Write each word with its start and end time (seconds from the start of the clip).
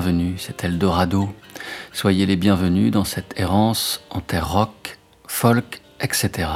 bienvenus, 0.00 0.40
c'est 0.46 0.64
Eldorado. 0.64 1.28
Soyez 1.92 2.24
les 2.24 2.36
bienvenus 2.36 2.90
dans 2.90 3.04
cette 3.04 3.38
errance 3.38 4.02
en 4.08 4.20
terre 4.20 4.50
rock, 4.50 4.98
folk, 5.26 5.82
etc. 6.00 6.48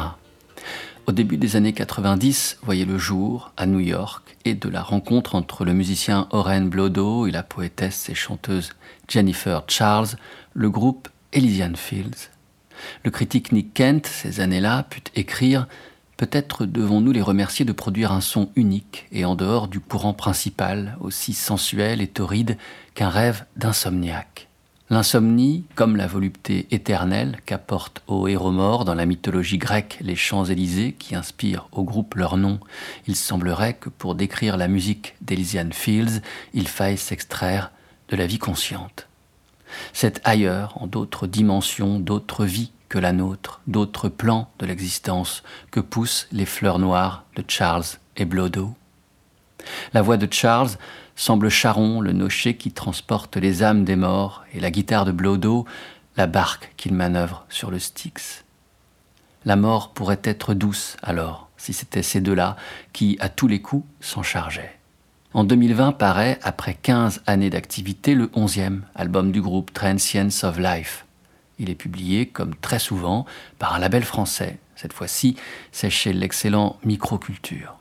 Au 1.06 1.12
début 1.12 1.36
des 1.36 1.54
années 1.54 1.74
90, 1.74 2.60
voyez 2.62 2.86
le 2.86 2.96
jour 2.96 3.52
à 3.58 3.66
New 3.66 3.80
York 3.80 4.38
et 4.46 4.54
de 4.54 4.70
la 4.70 4.80
rencontre 4.80 5.34
entre 5.34 5.66
le 5.66 5.74
musicien 5.74 6.26
Oren 6.30 6.70
Blodo 6.70 7.26
et 7.26 7.32
la 7.32 7.42
poétesse 7.42 8.08
et 8.08 8.14
chanteuse 8.14 8.70
Jennifer 9.08 9.62
Charles, 9.68 10.16
le 10.54 10.70
groupe 10.70 11.10
Elysian 11.34 11.74
Fields. 11.76 12.30
Le 13.02 13.10
critique 13.10 13.52
Nick 13.52 13.74
Kent, 13.74 14.06
ces 14.06 14.40
années-là, 14.40 14.84
put 14.88 15.04
écrire 15.16 15.68
Peut-être 16.16 16.64
devons-nous 16.64 17.12
les 17.12 17.22
remercier 17.22 17.64
de 17.64 17.72
produire 17.72 18.12
un 18.12 18.20
son 18.20 18.48
unique 18.54 19.06
et 19.10 19.24
en 19.24 19.34
dehors 19.34 19.66
du 19.66 19.80
courant 19.80 20.14
principal, 20.14 20.96
aussi 21.00 21.32
sensuel 21.32 22.00
et 22.00 22.06
torride 22.06 22.56
qu'un 22.94 23.08
rêve 23.08 23.44
d'insomniaque. 23.56 24.48
L'insomnie, 24.90 25.64
comme 25.74 25.96
la 25.96 26.06
volupté 26.06 26.66
éternelle 26.70 27.38
qu'apportent 27.46 28.02
aux 28.06 28.28
héros 28.28 28.52
morts 28.52 28.84
dans 28.84 28.94
la 28.94 29.06
mythologie 29.06 29.58
grecque 29.58 29.98
les 30.02 30.14
Champs-Élysées 30.14 30.92
qui 30.92 31.14
inspirent 31.14 31.68
au 31.72 31.82
groupe 31.82 32.14
leur 32.14 32.36
nom, 32.36 32.60
il 33.08 33.16
semblerait 33.16 33.74
que 33.74 33.88
pour 33.88 34.14
décrire 34.14 34.56
la 34.56 34.68
musique 34.68 35.14
d'Elysian 35.22 35.70
Fields, 35.72 36.20
il 36.52 36.68
faille 36.68 36.98
s'extraire 36.98 37.72
de 38.10 38.16
la 38.16 38.26
vie 38.26 38.38
consciente. 38.38 39.08
C'est 39.92 40.20
ailleurs, 40.24 40.80
en 40.80 40.86
d'autres 40.86 41.26
dimensions, 41.26 41.98
d'autres 41.98 42.44
vies 42.44 42.70
la 42.98 43.12
nôtre, 43.12 43.60
d'autres 43.66 44.08
plans 44.08 44.50
de 44.58 44.66
l'existence 44.66 45.42
que 45.70 45.80
poussent 45.80 46.28
les 46.32 46.46
fleurs 46.46 46.78
noires 46.78 47.24
de 47.36 47.44
Charles 47.46 47.84
et 48.16 48.24
Blodo. 48.24 48.74
La 49.92 50.02
voix 50.02 50.16
de 50.16 50.28
Charles 50.30 50.70
semble 51.16 51.48
Charon, 51.48 52.00
le 52.00 52.12
nocher 52.12 52.56
qui 52.56 52.72
transporte 52.72 53.36
les 53.36 53.62
âmes 53.62 53.84
des 53.84 53.96
morts, 53.96 54.44
et 54.52 54.60
la 54.60 54.70
guitare 54.70 55.04
de 55.04 55.12
Blodo, 55.12 55.64
la 56.16 56.26
barque 56.26 56.72
qu'il 56.76 56.94
manœuvre 56.94 57.46
sur 57.48 57.70
le 57.70 57.78
Styx. 57.78 58.44
La 59.44 59.56
mort 59.56 59.92
pourrait 59.92 60.20
être 60.24 60.54
douce 60.54 60.96
alors, 61.02 61.48
si 61.56 61.72
c'était 61.72 62.02
ces 62.02 62.20
deux-là 62.20 62.56
qui, 62.92 63.16
à 63.20 63.28
tous 63.28 63.46
les 63.46 63.60
coups, 63.60 63.86
s'en 64.00 64.22
chargeaient. 64.22 64.78
En 65.34 65.44
2020 65.44 65.92
paraît, 65.92 66.38
après 66.42 66.74
15 66.74 67.22
années 67.26 67.50
d'activité, 67.50 68.14
le 68.14 68.28
11e 68.28 68.80
album 68.94 69.32
du 69.32 69.42
groupe 69.42 69.72
Transience 69.72 70.44
of 70.44 70.58
Life. 70.58 71.04
Il 71.58 71.70
est 71.70 71.74
publié, 71.74 72.26
comme 72.26 72.54
très 72.56 72.78
souvent, 72.78 73.26
par 73.58 73.74
un 73.74 73.78
label 73.78 74.04
français. 74.04 74.58
Cette 74.76 74.92
fois-ci, 74.92 75.36
c'est 75.72 75.90
chez 75.90 76.12
l'excellent 76.12 76.78
Microculture. 76.84 77.76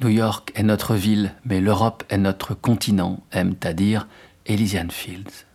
New 0.00 0.08
York 0.08 0.50
est 0.56 0.64
notre 0.64 0.94
ville, 0.94 1.34
mais 1.44 1.60
l'Europe 1.60 2.02
est 2.08 2.18
notre 2.18 2.54
continent, 2.54 3.20
aime 3.30 3.54
à 3.62 3.72
dire 3.72 4.08
Elysian 4.46 4.88
Fields. 4.90 5.46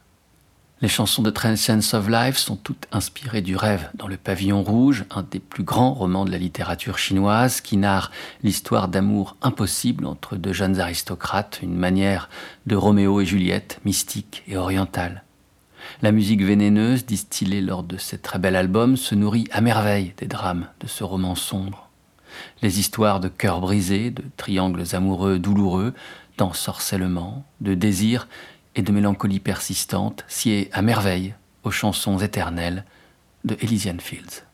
Les 0.80 0.88
chansons 0.88 1.24
de 1.24 1.32
Transience 1.32 1.96
of 1.96 2.08
Life 2.08 2.38
sont 2.38 2.56
toutes 2.56 2.86
inspirées 2.92 3.42
du 3.42 3.56
rêve 3.56 3.90
dans 3.96 4.08
le 4.08 4.16
pavillon 4.16 4.62
rouge, 4.62 5.06
un 5.10 5.24
des 5.24 5.40
plus 5.40 5.64
grands 5.64 5.92
romans 5.92 6.24
de 6.24 6.32
la 6.32 6.38
littérature 6.38 7.00
chinoise 7.00 7.62
qui 7.62 7.78
narre 7.78 8.12
l'histoire 8.44 8.88
d'amour 8.88 9.36
impossible 9.42 10.06
entre 10.06 10.36
deux 10.36 10.54
jeunes 10.54 10.80
aristocrates, 10.80 11.60
une 11.64 11.76
manière 11.76 12.30
de 12.68 12.76
Roméo 12.76 13.20
et 13.20 13.26
Juliette 13.26 13.80
mystique 13.86 14.44
et 14.48 14.56
orientale. 14.56 15.24
La 16.02 16.12
musique 16.12 16.44
vénéneuse 16.44 17.06
distillée 17.06 17.62
lors 17.62 17.84
de 17.84 17.98
ce 17.98 18.16
très 18.16 18.40
bel 18.40 18.56
album 18.56 18.98
se 18.98 19.16
nourrit 19.16 19.48
à 19.52 19.62
merveille 19.62 20.14
des 20.18 20.28
drames 20.28 20.68
de 20.80 20.88
ce 20.88 21.04
roman 21.04 21.36
sombre 21.36 21.88
les 22.62 22.80
histoires 22.80 23.20
de 23.20 23.28
cœurs 23.28 23.62
brisés, 23.62 24.12
de 24.12 24.24
triangles 24.36 24.84
amoureux 24.94 25.40
douloureux, 25.40 25.94
d'ensorcellement, 26.38 27.46
de 27.62 27.74
désirs 27.74 28.28
et 28.76 28.82
de 28.82 28.92
mélancolie 28.92 29.40
persistante 29.40 30.24
sied 30.28 30.70
à 30.72 30.82
merveille 30.82 31.34
aux 31.64 31.72
chansons 31.72 32.20
éternelles 32.20 32.86
de 33.44 33.58
Elysian 33.62 33.98
Fields. 34.00 34.47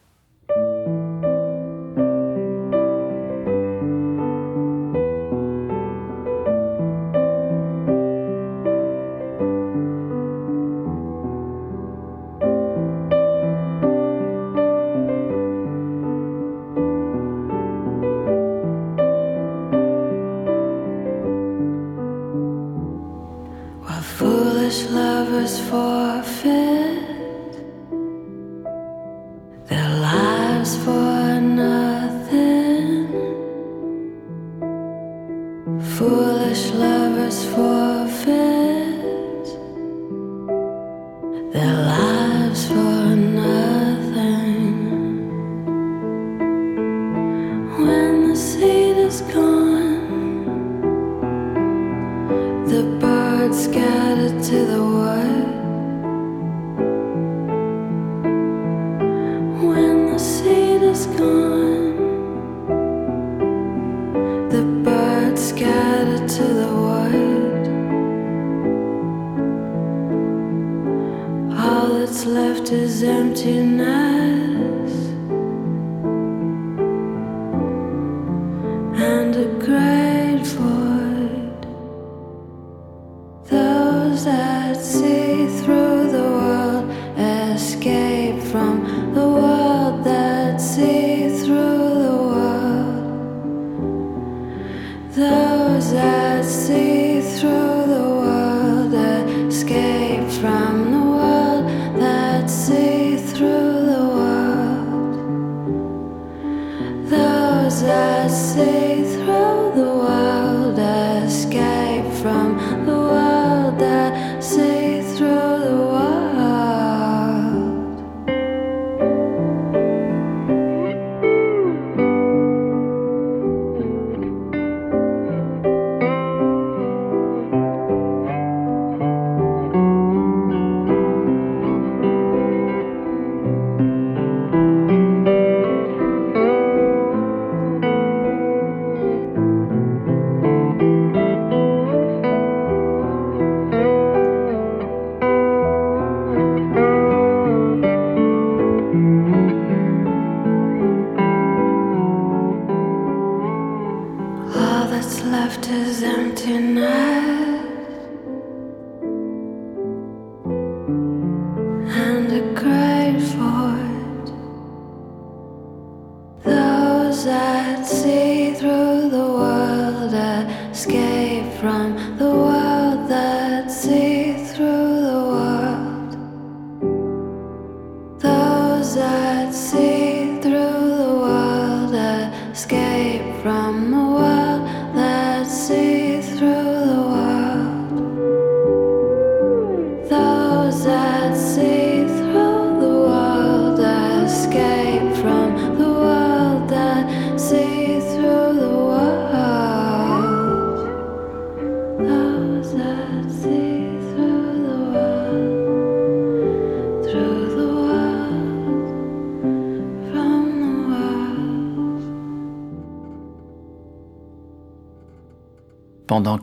that's 72.05 72.25
left 72.25 72.69
is 72.73 73.01
emptiness. 73.01 75.02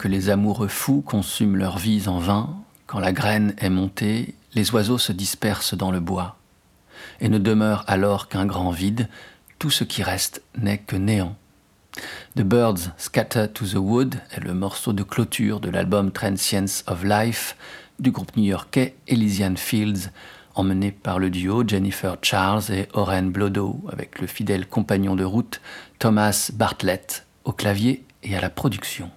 Que 0.00 0.08
les 0.08 0.30
amoureux 0.30 0.66
fous 0.66 1.02
consument 1.02 1.56
leur 1.56 1.76
vie 1.76 2.08
en 2.08 2.18
vain, 2.18 2.56
quand 2.86 3.00
la 3.00 3.12
graine 3.12 3.54
est 3.58 3.68
montée, 3.68 4.34
les 4.54 4.70
oiseaux 4.70 4.96
se 4.96 5.12
dispersent 5.12 5.74
dans 5.74 5.90
le 5.90 6.00
bois, 6.00 6.38
et 7.20 7.28
ne 7.28 7.36
demeure 7.36 7.84
alors 7.86 8.30
qu'un 8.30 8.46
grand 8.46 8.70
vide, 8.70 9.10
tout 9.58 9.68
ce 9.68 9.84
qui 9.84 10.02
reste 10.02 10.40
n'est 10.56 10.78
que 10.78 10.96
néant. 10.96 11.36
The 12.34 12.40
Birds 12.40 12.92
Scatter 12.96 13.48
to 13.52 13.66
the 13.66 13.74
Wood 13.74 14.14
est 14.30 14.40
le 14.40 14.54
morceau 14.54 14.94
de 14.94 15.02
clôture 15.02 15.60
de 15.60 15.68
l'album 15.68 16.12
Transience 16.12 16.82
of 16.86 17.04
Life 17.04 17.54
du 17.98 18.10
groupe 18.10 18.34
new-yorkais 18.38 18.94
Elysian 19.06 19.56
Fields, 19.56 20.12
emmené 20.54 20.92
par 20.92 21.18
le 21.18 21.28
duo 21.28 21.62
Jennifer 21.68 22.16
Charles 22.22 22.70
et 22.70 22.88
Oren 22.94 23.30
Blodo, 23.30 23.84
avec 23.92 24.18
le 24.18 24.26
fidèle 24.26 24.66
compagnon 24.66 25.14
de 25.14 25.24
route 25.24 25.60
Thomas 25.98 26.50
Bartlett 26.54 27.26
au 27.44 27.52
clavier 27.52 28.02
et 28.22 28.34
à 28.34 28.40
la 28.40 28.48
production. 28.48 29.10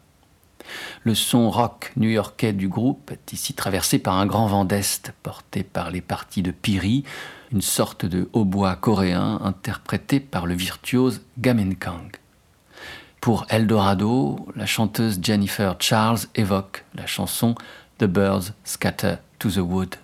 Le 1.04 1.16
son 1.16 1.50
rock 1.50 1.92
new-yorkais 1.96 2.54
du 2.54 2.68
groupe 2.68 3.12
est 3.12 3.34
ici 3.34 3.54
traversé 3.54 4.00
par 4.00 4.18
un 4.18 4.26
grand 4.26 4.48
vent 4.48 4.66
d'Est 4.66 5.14
porté 5.24 5.64
par 5.64 5.92
les 5.92 6.02
parties 6.02 6.42
de 6.42 6.52
Piri, 6.52 7.04
une 7.52 7.62
sorte 7.62 8.06
de 8.06 8.30
hautbois 8.34 8.76
coréen 8.76 9.40
interprété 9.44 10.20
par 10.20 10.46
le 10.46 10.56
virtuose 10.56 11.22
Gamenkang. 11.40 12.12
Pour 13.22 13.46
Eldorado, 13.50 14.48
la 14.56 14.66
chanteuse 14.66 15.20
Jennifer 15.22 15.78
Charles 15.80 16.20
évoque 16.36 16.84
la 16.96 17.06
chanson 17.06 17.56
The 18.00 18.06
Birds 18.06 18.54
Scatter 18.66 19.16
to 19.40 19.50
the 19.50 19.58
Wood. 19.58 19.96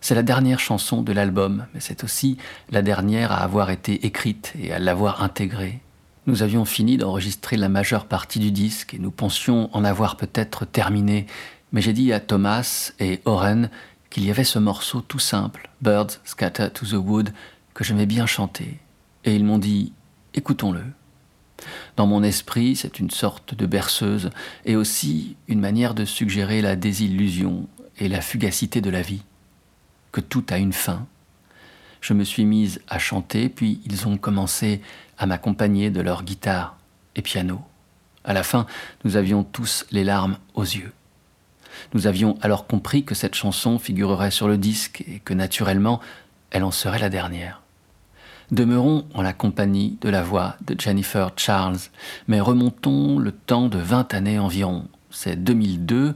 C'est 0.00 0.14
la 0.14 0.22
dernière 0.22 0.60
chanson 0.60 1.00
de 1.00 1.12
l'album, 1.12 1.64
mais 1.72 1.80
c'est 1.80 2.04
aussi 2.04 2.36
la 2.70 2.82
dernière 2.82 3.32
à 3.32 3.36
avoir 3.36 3.70
été 3.70 4.04
écrite 4.04 4.52
et 4.58 4.72
à 4.74 4.78
l'avoir 4.78 5.22
intégrée. 5.22 5.80
Nous 6.26 6.42
avions 6.42 6.64
fini 6.64 6.96
d'enregistrer 6.96 7.58
la 7.58 7.68
majeure 7.68 8.06
partie 8.06 8.38
du 8.38 8.50
disque 8.50 8.94
et 8.94 8.98
nous 8.98 9.10
pensions 9.10 9.68
en 9.76 9.84
avoir 9.84 10.16
peut-être 10.16 10.64
terminé, 10.64 11.26
mais 11.72 11.82
j'ai 11.82 11.92
dit 11.92 12.14
à 12.14 12.20
Thomas 12.20 12.92
et 12.98 13.20
Oren 13.26 13.68
qu'il 14.08 14.24
y 14.24 14.30
avait 14.30 14.44
ce 14.44 14.58
morceau 14.58 15.02
tout 15.02 15.18
simple, 15.18 15.68
Birds 15.82 16.20
Scatter 16.24 16.68
to 16.72 16.86
the 16.86 16.92
Wood, 16.94 17.34
que 17.74 17.84
j'aimais 17.84 18.06
bien 18.06 18.24
chanter. 18.24 18.78
Et 19.24 19.34
ils 19.34 19.44
m'ont 19.44 19.58
dit 19.58 19.92
Écoutons-le. 20.32 20.82
Dans 21.96 22.06
mon 22.06 22.22
esprit, 22.22 22.74
c'est 22.74 22.98
une 22.98 23.10
sorte 23.10 23.54
de 23.54 23.66
berceuse 23.66 24.30
et 24.64 24.76
aussi 24.76 25.36
une 25.46 25.60
manière 25.60 25.94
de 25.94 26.06
suggérer 26.06 26.62
la 26.62 26.74
désillusion 26.74 27.68
et 27.98 28.08
la 28.08 28.22
fugacité 28.22 28.80
de 28.80 28.90
la 28.90 29.02
vie, 29.02 29.22
que 30.10 30.20
tout 30.20 30.44
a 30.48 30.56
une 30.56 30.72
fin. 30.72 31.06
Je 32.04 32.12
me 32.12 32.22
suis 32.22 32.44
mise 32.44 32.82
à 32.86 32.98
chanter, 32.98 33.48
puis 33.48 33.80
ils 33.86 34.06
ont 34.06 34.18
commencé 34.18 34.82
à 35.16 35.24
m'accompagner 35.24 35.88
de 35.88 36.02
leur 36.02 36.22
guitare 36.22 36.76
et 37.16 37.22
piano. 37.22 37.62
À 38.24 38.34
la 38.34 38.42
fin, 38.42 38.66
nous 39.04 39.16
avions 39.16 39.42
tous 39.42 39.86
les 39.90 40.04
larmes 40.04 40.36
aux 40.52 40.64
yeux. 40.64 40.92
Nous 41.94 42.06
avions 42.06 42.36
alors 42.42 42.66
compris 42.66 43.04
que 43.04 43.14
cette 43.14 43.34
chanson 43.34 43.78
figurerait 43.78 44.30
sur 44.30 44.48
le 44.48 44.58
disque 44.58 45.02
et 45.08 45.18
que 45.20 45.32
naturellement, 45.32 45.98
elle 46.50 46.64
en 46.64 46.70
serait 46.70 46.98
la 46.98 47.08
dernière. 47.08 47.62
Demeurons 48.50 49.06
en 49.14 49.22
la 49.22 49.32
compagnie 49.32 49.96
de 50.02 50.10
la 50.10 50.22
voix 50.22 50.56
de 50.66 50.78
Jennifer 50.78 51.30
Charles, 51.38 51.78
mais 52.28 52.42
remontons 52.42 53.18
le 53.18 53.32
temps 53.32 53.68
de 53.68 53.78
20 53.78 54.12
années 54.12 54.38
environ. 54.38 54.88
C'est 55.10 55.42
2002 55.42 56.14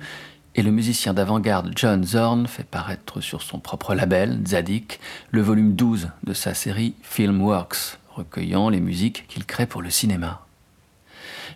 et 0.59 0.63
le 0.63 0.73
musicien 0.73 1.15
d'avant-garde 1.15 1.71
John 1.77 2.03
Zorn 2.03 2.49
fait 2.49 2.67
paraître 2.67 3.21
sur 3.21 3.43
son 3.43 3.61
propre 3.61 3.95
label, 3.95 4.41
Zadik, 4.45 4.99
le 5.31 5.41
volume 5.41 5.77
12 5.77 6.09
de 6.25 6.33
sa 6.33 6.53
série 6.53 6.95
Filmworks, 7.03 7.97
recueillant 8.11 8.69
les 8.69 8.81
musiques 8.81 9.29
qu'il 9.29 9.47
crée 9.47 9.67
pour 9.67 9.83
le 9.83 9.91
cinéma. 9.91 10.45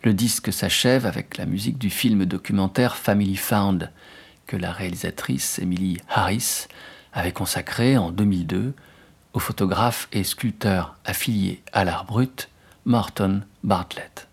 Le 0.05 0.15
disque 0.15 0.53
s'achève 0.53 1.05
avec 1.05 1.37
la 1.37 1.47
musique 1.47 1.79
du 1.79 1.91
film 1.91 2.27
documentaire 2.27 2.95
Family 2.95 3.35
Found, 3.35 3.91
que 4.47 4.57
la 4.57 4.71
réalisatrice 4.71 5.59
Emily 5.59 5.99
Harris 6.09 6.69
avait 7.13 7.33
consacré 7.33 7.99
en 7.99 8.13
2002 8.13 8.73
au 9.33 9.39
photographe 9.41 10.07
et 10.13 10.23
sculpteur 10.23 10.95
affilié 11.05 11.61
à 11.73 11.83
l'art 11.83 12.05
brut 12.05 12.49
Morton 12.85 13.43
Bartlett. 13.65 14.29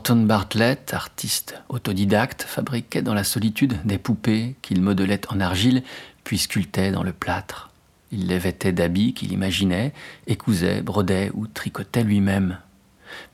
Morton 0.00 0.24
Bartlett, 0.24 0.94
artiste 0.94 1.62
autodidacte, 1.68 2.44
fabriquait 2.44 3.02
dans 3.02 3.12
la 3.12 3.22
solitude 3.22 3.76
des 3.84 3.98
poupées 3.98 4.56
qu'il 4.62 4.80
modelait 4.80 5.30
en 5.30 5.40
argile 5.40 5.82
puis 6.24 6.38
sculptait 6.38 6.90
dans 6.90 7.02
le 7.02 7.12
plâtre. 7.12 7.68
Il 8.10 8.28
les 8.28 8.38
vêtait 8.38 8.72
d'habits 8.72 9.12
qu'il 9.12 9.30
imaginait, 9.30 9.92
écousait, 10.26 10.80
brodait 10.80 11.30
ou 11.34 11.46
tricotait 11.46 12.02
lui-même. 12.02 12.56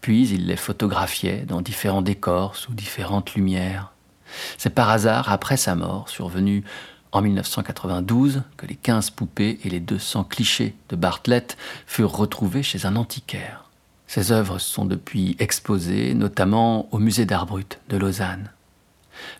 Puis 0.00 0.28
il 0.28 0.48
les 0.48 0.56
photographiait 0.56 1.44
dans 1.46 1.60
différents 1.60 2.02
décors 2.02 2.56
sous 2.56 2.74
différentes 2.74 3.36
lumières. 3.36 3.92
C'est 4.58 4.74
par 4.74 4.90
hasard, 4.90 5.30
après 5.30 5.56
sa 5.56 5.76
mort, 5.76 6.08
survenue 6.08 6.64
en 7.12 7.22
1992, 7.22 8.42
que 8.56 8.66
les 8.66 8.74
15 8.74 9.10
poupées 9.10 9.60
et 9.62 9.68
les 9.68 9.78
200 9.78 10.24
clichés 10.24 10.74
de 10.88 10.96
Bartlett 10.96 11.56
furent 11.86 12.16
retrouvés 12.16 12.64
chez 12.64 12.86
un 12.86 12.96
antiquaire. 12.96 13.65
Ses 14.06 14.32
œuvres 14.32 14.58
sont 14.58 14.84
depuis 14.84 15.36
exposées, 15.38 16.14
notamment 16.14 16.88
au 16.92 16.98
musée 16.98 17.24
d'art 17.24 17.46
brut 17.46 17.80
de 17.88 17.96
Lausanne. 17.96 18.50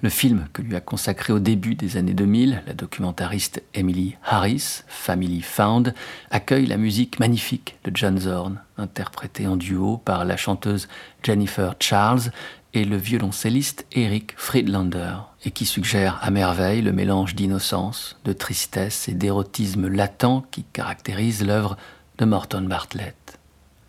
Le 0.03 0.09
film 0.09 0.49
que 0.53 0.63
lui 0.63 0.75
a 0.75 0.81
consacré 0.81 1.33
au 1.33 1.39
début 1.39 1.75
des 1.75 1.97
années 1.97 2.15
2000, 2.15 2.63
la 2.67 2.75
documentariste 2.75 3.63
Emily 3.75 4.17
Harris, 4.25 4.83
Family 4.89 5.43
Found, 5.43 5.95
accueille 6.31 6.67
la 6.67 6.77
musique 6.77 7.19
magnifique 7.21 7.77
de 7.85 7.93
John 7.95 8.19
Zorn, 8.19 8.61
interprétée 8.79 9.47
en 9.47 9.57
duo 9.57 9.99
par 9.99 10.25
la 10.25 10.37
chanteuse 10.37 10.89
Jennifer 11.23 11.75
Charles 11.81 12.31
et 12.75 12.85
le 12.85 12.97
violoncelliste 12.97 13.87
Eric 13.93 14.35
Friedlander, 14.37 15.17
et 15.45 15.51
qui 15.51 15.65
suggère 15.65 16.19
à 16.23 16.31
merveille 16.31 16.83
le 16.83 16.93
mélange 16.93 17.35
d'innocence, 17.35 18.19
de 18.25 18.33
tristesse 18.33 19.09
et 19.09 19.15
d'érotisme 19.15 19.89
latent 19.89 20.45
qui 20.51 20.65
caractérise 20.65 21.45
l'œuvre 21.45 21.77
de 22.19 22.25
Morton 22.25 22.63
Bartlett. 22.63 23.36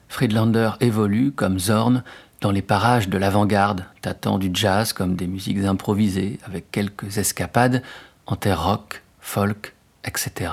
Friedlander 0.10 0.72
évolue, 0.80 1.32
comme 1.32 1.60
Zorn, 1.60 2.04
dans 2.42 2.52
les 2.52 2.62
parages 2.62 3.10
de 3.10 3.18
l'avant-garde, 3.18 3.86
tâtant 4.02 4.38
du 4.38 4.50
jazz 4.54 4.94
comme 4.94 5.16
des 5.16 5.28
musiques 5.28 5.64
improvisées, 5.64 6.40
avec 6.46 6.72
quelques 6.72 7.18
escapades 7.18 7.82
en 8.26 8.36
terre 8.36 8.64
rock, 8.64 9.04
folk, 9.20 9.74
etc. 10.06 10.52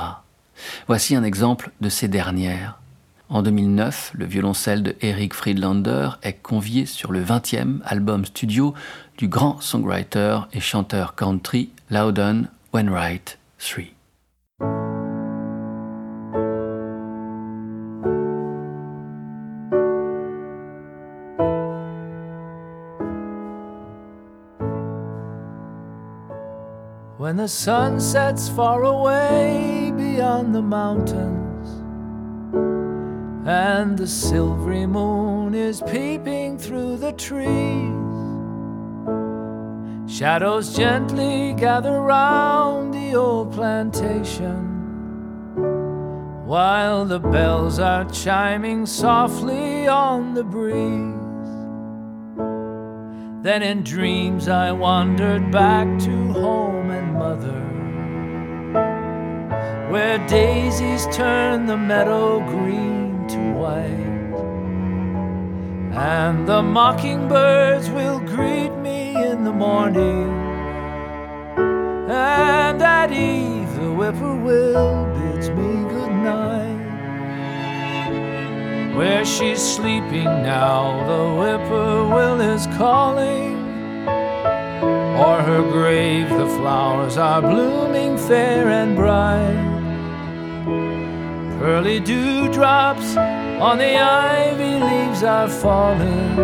Voici 0.86 1.14
un 1.14 1.24
exemple 1.24 1.70
de 1.80 1.88
ces 1.88 2.08
dernières. 2.08 2.78
En 3.28 3.42
2009, 3.42 4.12
le 4.14 4.26
violoncelle 4.26 4.82
de 4.82 4.96
Eric 5.00 5.34
Friedlander 5.34 6.10
est 6.22 6.34
convié 6.34 6.86
sur 6.86 7.10
le 7.10 7.24
20e 7.24 7.80
album 7.84 8.24
studio 8.24 8.74
du 9.18 9.28
grand 9.28 9.60
songwriter 9.60 10.40
et 10.52 10.60
chanteur 10.60 11.14
country 11.14 11.70
Loudon 11.90 12.44
Wainwright 12.72 13.38
III. 13.60 13.93
When 27.24 27.38
the 27.38 27.48
sun 27.48 28.00
sets 28.00 28.50
far 28.50 28.82
away 28.84 29.90
beyond 29.96 30.54
the 30.54 30.60
mountains, 30.60 31.70
and 33.48 33.96
the 33.96 34.06
silvery 34.06 34.84
moon 34.84 35.54
is 35.54 35.80
peeping 35.86 36.58
through 36.58 36.98
the 36.98 37.12
trees, 37.12 37.48
shadows 40.06 40.76
gently 40.76 41.54
gather 41.54 41.98
round 42.02 42.92
the 42.92 43.14
old 43.14 43.54
plantation. 43.54 44.60
While 46.44 47.06
the 47.06 47.20
bells 47.20 47.78
are 47.78 48.04
chiming 48.10 48.84
softly 48.84 49.88
on 49.88 50.34
the 50.34 50.44
breeze. 50.44 51.13
Then 53.44 53.62
in 53.62 53.82
dreams 53.82 54.48
I 54.48 54.72
wandered 54.72 55.50
back 55.52 55.86
to 56.04 56.32
home 56.32 56.90
and 56.90 57.12
mother, 57.12 57.60
where 59.92 60.16
daisies 60.26 61.06
turn 61.14 61.66
the 61.66 61.76
meadow 61.76 62.40
green 62.40 63.28
to 63.28 63.52
white, 63.52 64.32
and 65.92 66.48
the 66.48 66.62
mockingbirds 66.62 67.90
will 67.90 68.20
greet 68.20 68.72
me 68.78 69.14
in 69.14 69.44
the 69.44 69.52
morning, 69.52 70.30
and 72.08 72.82
at 72.82 73.12
eve 73.12 73.74
the 73.74 73.92
whippoorwill 73.92 75.04
bids 75.18 75.50
me 75.50 75.84
good 75.90 76.12
night. 76.12 76.73
Where 78.96 79.24
she's 79.24 79.60
sleeping 79.60 80.24
now, 80.24 81.04
the 81.08 81.24
whippoorwill 81.34 82.40
is 82.40 82.68
calling. 82.78 83.56
O'er 85.18 85.42
her 85.42 85.62
grave, 85.72 86.28
the 86.28 86.46
flowers 86.58 87.16
are 87.16 87.42
blooming 87.42 88.16
fair 88.16 88.68
and 88.68 88.94
bright. 88.94 89.72
Pearly 91.58 91.98
dewdrops 91.98 93.16
on 93.16 93.78
the 93.78 93.96
ivy 93.96 94.78
leaves 94.78 95.24
are 95.24 95.48
falling. 95.48 96.36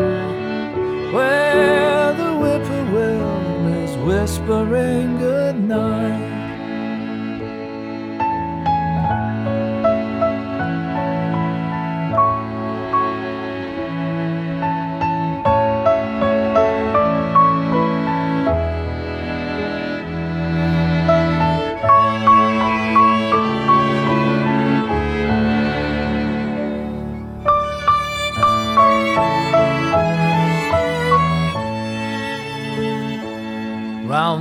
Where 1.13 2.13
the 2.15 2.33
whippoorwill 2.37 3.67
is 3.85 3.97
whispering 3.99 5.19
good 5.19 5.57
night. 5.57 6.30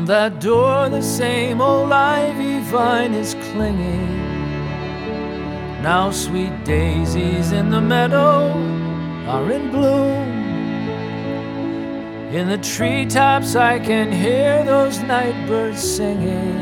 That 0.06 0.40
door, 0.40 0.90
the 0.90 1.02
same 1.02 1.62
old 1.62 1.92
ivy 1.92 2.60
vine 2.72 3.14
is 3.14 3.36
clinging. 3.52 4.18
Now, 5.84 6.12
sweet 6.12 6.66
daisies 6.66 7.52
in 7.52 7.70
the 7.70 7.80
meadow 7.80 8.50
are 9.28 9.52
in 9.52 9.70
bloom. 9.72 10.28
In 12.34 12.48
the 12.48 12.58
treetops, 12.58 13.56
I 13.56 13.80
can 13.80 14.12
hear 14.12 14.64
those 14.64 15.00
night 15.02 15.48
birds 15.48 15.82
singing. 15.82 16.58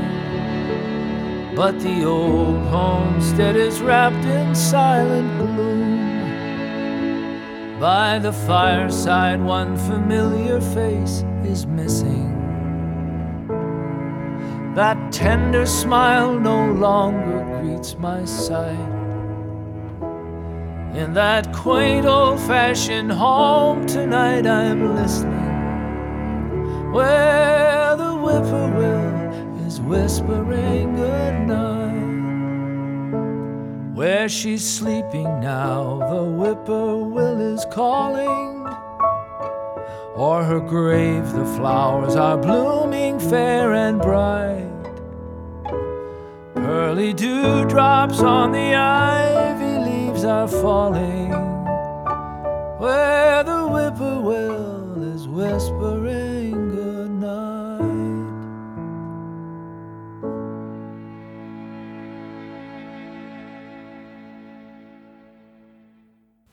But 1.56 1.79
the 1.79 2.06
old 2.06 2.63
homestead 2.67 3.56
is 3.56 3.82
wrapped 3.82 4.25
in 4.25 4.53
silent 4.56 5.38
gloom. 5.39 5.98
By 7.79 8.20
the 8.20 8.34
fireside, 8.34 9.41
one 9.41 9.77
familiar 9.77 10.62
face 10.62 11.24
is 11.44 11.65
missing. 11.65 12.37
That 14.77 15.12
tender 15.12 15.65
smile 15.65 16.38
no 16.38 16.72
longer 16.72 17.43
greets 17.60 17.98
my 17.98 18.24
sight. 18.25 18.77
In 20.93 21.15
that 21.15 21.51
quaint 21.51 22.05
old 22.05 22.39
fashioned 22.41 23.12
home 23.12 23.88
tonight, 23.88 24.46
I'm 24.46 24.93
listening. 24.93 26.91
Where 26.91 27.96
the 27.96 28.13
whippoorwill 28.17 29.65
is 29.65 29.81
whispering 29.81 30.96
good 30.96 31.48
night. 31.48 31.96
Where 33.96 34.29
she's 34.29 34.63
sleeping 34.63 35.39
now, 35.39 36.07
the 36.07 36.24
whippoorwill 36.24 37.41
is 37.41 37.65
calling. 37.72 38.67
O'er 40.15 40.43
her 40.43 40.60
grave, 40.60 41.31
the 41.31 41.46
flowers 41.57 42.15
are 42.15 42.38
blooming 42.38 43.19
fair 43.19 43.74
and 43.74 44.00
bright. 44.00 44.66
Pearly 46.77 47.12
dewdrops 47.12 48.19
on 48.19 48.51
the 48.51 48.75
ivy 48.75 49.79
leaves 49.89 50.24
are 50.24 50.48
falling. 50.48 51.31
Where 52.77 53.43
the 53.43 53.67
whippoorwill 53.67 55.01
is 55.15 55.27
whispering 55.27 56.69
good 56.69 57.10
night. 57.10 57.81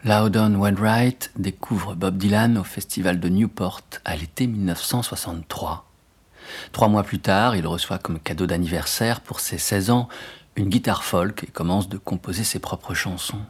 Loudon 0.04 0.54
Wainwright 0.58 1.32
découvre 1.36 1.94
Bob 1.94 2.16
Dylan 2.16 2.56
au 2.56 2.64
festival 2.64 3.20
de 3.20 3.28
Newport 3.28 3.82
à 4.06 4.16
l'été 4.16 4.46
1963. 4.46 5.84
Trois 6.72 6.88
mois 6.88 7.02
plus 7.02 7.18
tard, 7.18 7.56
il 7.56 7.66
reçoit 7.66 7.98
comme 7.98 8.18
cadeau 8.18 8.46
d'anniversaire 8.46 9.20
pour 9.20 9.40
ses 9.40 9.58
16 9.58 9.90
ans 9.90 10.08
une 10.56 10.68
guitare 10.68 11.04
folk 11.04 11.44
et 11.44 11.48
commence 11.48 11.88
de 11.88 11.98
composer 11.98 12.44
ses 12.44 12.58
propres 12.58 12.94
chansons. 12.94 13.40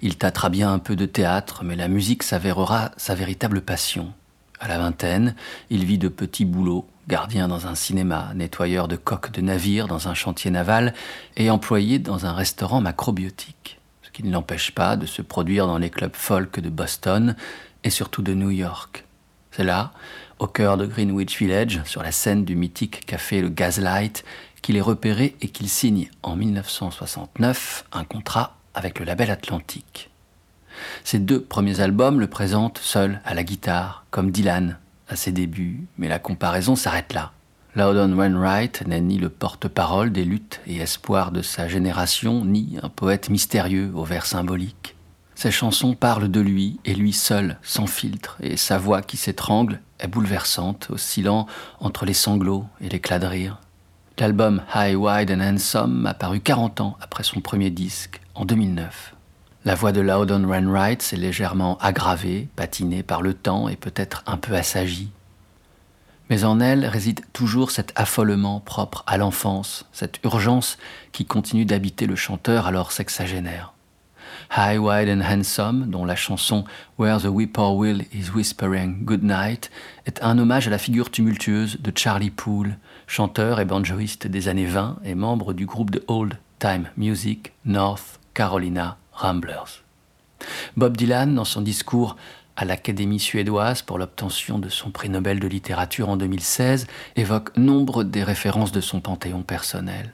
Il 0.00 0.16
tâtera 0.16 0.48
bien 0.48 0.72
un 0.72 0.78
peu 0.78 0.96
de 0.96 1.06
théâtre, 1.06 1.62
mais 1.64 1.76
la 1.76 1.88
musique 1.88 2.22
s'avérera 2.22 2.90
sa 2.96 3.14
véritable 3.14 3.60
passion. 3.60 4.12
À 4.58 4.68
la 4.68 4.78
vingtaine, 4.78 5.34
il 5.70 5.84
vit 5.84 5.98
de 5.98 6.08
petits 6.08 6.44
boulots, 6.44 6.86
gardien 7.08 7.48
dans 7.48 7.66
un 7.66 7.74
cinéma, 7.74 8.32
nettoyeur 8.34 8.88
de 8.88 8.96
coques 8.96 9.32
de 9.32 9.40
navires 9.40 9.88
dans 9.88 10.08
un 10.08 10.14
chantier 10.14 10.50
naval 10.50 10.94
et 11.36 11.50
employé 11.50 11.98
dans 11.98 12.26
un 12.26 12.32
restaurant 12.32 12.80
macrobiotique, 12.80 13.78
ce 14.02 14.10
qui 14.10 14.22
ne 14.22 14.32
l'empêche 14.32 14.72
pas 14.72 14.96
de 14.96 15.06
se 15.06 15.22
produire 15.22 15.66
dans 15.66 15.78
les 15.78 15.90
clubs 15.90 16.14
folk 16.14 16.60
de 16.60 16.68
Boston 16.68 17.36
et 17.84 17.90
surtout 17.90 18.22
de 18.22 18.34
New 18.34 18.50
York. 18.50 19.04
C'est 19.50 19.64
là, 19.64 19.92
au 20.40 20.46
cœur 20.46 20.78
de 20.78 20.86
Greenwich 20.86 21.38
Village, 21.38 21.82
sur 21.84 22.02
la 22.02 22.12
scène 22.12 22.44
du 22.44 22.56
mythique 22.56 23.04
café 23.04 23.42
Le 23.42 23.50
Gaslight, 23.50 24.24
qu'il 24.62 24.76
est 24.76 24.80
repéré 24.80 25.36
et 25.42 25.48
qu'il 25.48 25.68
signe 25.68 26.08
en 26.22 26.34
1969 26.34 27.84
un 27.92 28.04
contrat 28.04 28.56
avec 28.74 28.98
le 28.98 29.04
label 29.04 29.30
Atlantique. 29.30 30.10
Ses 31.04 31.18
deux 31.18 31.42
premiers 31.42 31.80
albums 31.80 32.20
le 32.20 32.26
présentent 32.26 32.78
seul 32.78 33.20
à 33.24 33.34
la 33.34 33.44
guitare, 33.44 34.06
comme 34.10 34.30
Dylan 34.30 34.78
à 35.08 35.16
ses 35.16 35.32
débuts, 35.32 35.84
mais 35.98 36.08
la 36.08 36.18
comparaison 36.18 36.74
s'arrête 36.74 37.12
là. 37.12 37.32
Loudon 37.76 38.16
Wainwright 38.16 38.86
n'est 38.86 39.00
ni 39.00 39.18
le 39.18 39.28
porte-parole 39.28 40.10
des 40.10 40.24
luttes 40.24 40.60
et 40.66 40.78
espoirs 40.78 41.32
de 41.32 41.42
sa 41.42 41.68
génération, 41.68 42.44
ni 42.44 42.78
un 42.82 42.88
poète 42.88 43.28
mystérieux 43.28 43.92
aux 43.94 44.04
vers 44.04 44.26
symboliques. 44.26 44.96
Ses 45.40 45.50
chansons 45.50 45.94
parlent 45.94 46.30
de 46.30 46.40
lui 46.42 46.80
et 46.84 46.92
lui 46.92 47.14
seul, 47.14 47.58
sans 47.62 47.86
filtre, 47.86 48.36
et 48.42 48.58
sa 48.58 48.76
voix 48.76 49.00
qui 49.00 49.16
s'étrangle 49.16 49.80
est 49.98 50.06
bouleversante, 50.06 50.88
oscillant 50.90 51.46
entre 51.78 52.04
les 52.04 52.12
sanglots 52.12 52.66
et 52.82 52.90
l'éclat 52.90 53.18
de 53.18 53.24
rire. 53.24 53.58
L'album 54.18 54.60
High, 54.74 54.94
Wide 54.98 55.30
and 55.30 55.40
Handsome 55.40 56.04
a 56.04 56.12
paru 56.12 56.40
40 56.40 56.82
ans 56.82 56.98
après 57.00 57.22
son 57.22 57.40
premier 57.40 57.70
disque, 57.70 58.20
en 58.34 58.44
2009. 58.44 59.14
La 59.64 59.74
voix 59.74 59.92
de 59.92 60.02
Loudon 60.02 60.44
Wainwright 60.44 61.00
s'est 61.00 61.16
légèrement 61.16 61.78
aggravée, 61.78 62.48
patinée 62.54 63.02
par 63.02 63.22
le 63.22 63.32
temps 63.32 63.70
et 63.70 63.76
peut-être 63.76 64.22
un 64.26 64.36
peu 64.36 64.54
assagie. 64.54 65.10
Mais 66.28 66.44
en 66.44 66.60
elle 66.60 66.84
réside 66.84 67.22
toujours 67.32 67.70
cet 67.70 67.94
affolement 67.96 68.60
propre 68.60 69.04
à 69.06 69.16
l'enfance, 69.16 69.86
cette 69.94 70.22
urgence 70.22 70.76
qui 71.12 71.24
continue 71.24 71.64
d'habiter 71.64 72.04
le 72.04 72.14
chanteur 72.14 72.66
alors 72.66 72.92
sexagénaire. 72.92 73.72
High, 74.56 74.78
Wide 74.78 75.08
and 75.08 75.20
Handsome, 75.20 75.86
dont 75.86 76.04
la 76.04 76.16
chanson 76.16 76.64
Where 76.98 77.20
the 77.20 77.26
Whippoorwill 77.26 78.06
is 78.12 78.32
Whispering 78.34 79.04
Good 79.04 79.22
Night, 79.22 79.70
est 80.06 80.20
un 80.22 80.38
hommage 80.38 80.66
à 80.66 80.70
la 80.70 80.78
figure 80.78 81.08
tumultueuse 81.08 81.80
de 81.80 81.92
Charlie 81.94 82.30
Poole, 82.30 82.76
chanteur 83.06 83.60
et 83.60 83.64
banjoiste 83.64 84.26
des 84.26 84.48
années 84.48 84.66
20 84.66 84.98
et 85.04 85.14
membre 85.14 85.52
du 85.52 85.66
groupe 85.66 85.92
de 85.92 86.02
old 86.08 86.36
time 86.58 86.88
music 86.96 87.52
North 87.64 88.18
Carolina 88.34 88.96
Ramblers. 89.12 89.84
Bob 90.76 90.96
Dylan, 90.96 91.32
dans 91.32 91.44
son 91.44 91.62
discours 91.62 92.16
à 92.56 92.64
l'Académie 92.64 93.20
suédoise 93.20 93.82
pour 93.82 93.98
l'obtention 93.98 94.58
de 94.58 94.68
son 94.68 94.90
prix 94.90 95.10
Nobel 95.10 95.38
de 95.38 95.46
littérature 95.46 96.08
en 96.08 96.16
2016, 96.16 96.88
évoque 97.14 97.56
nombre 97.56 98.02
des 98.02 98.24
références 98.24 98.72
de 98.72 98.80
son 98.80 99.00
panthéon 99.00 99.42
personnel. 99.42 100.12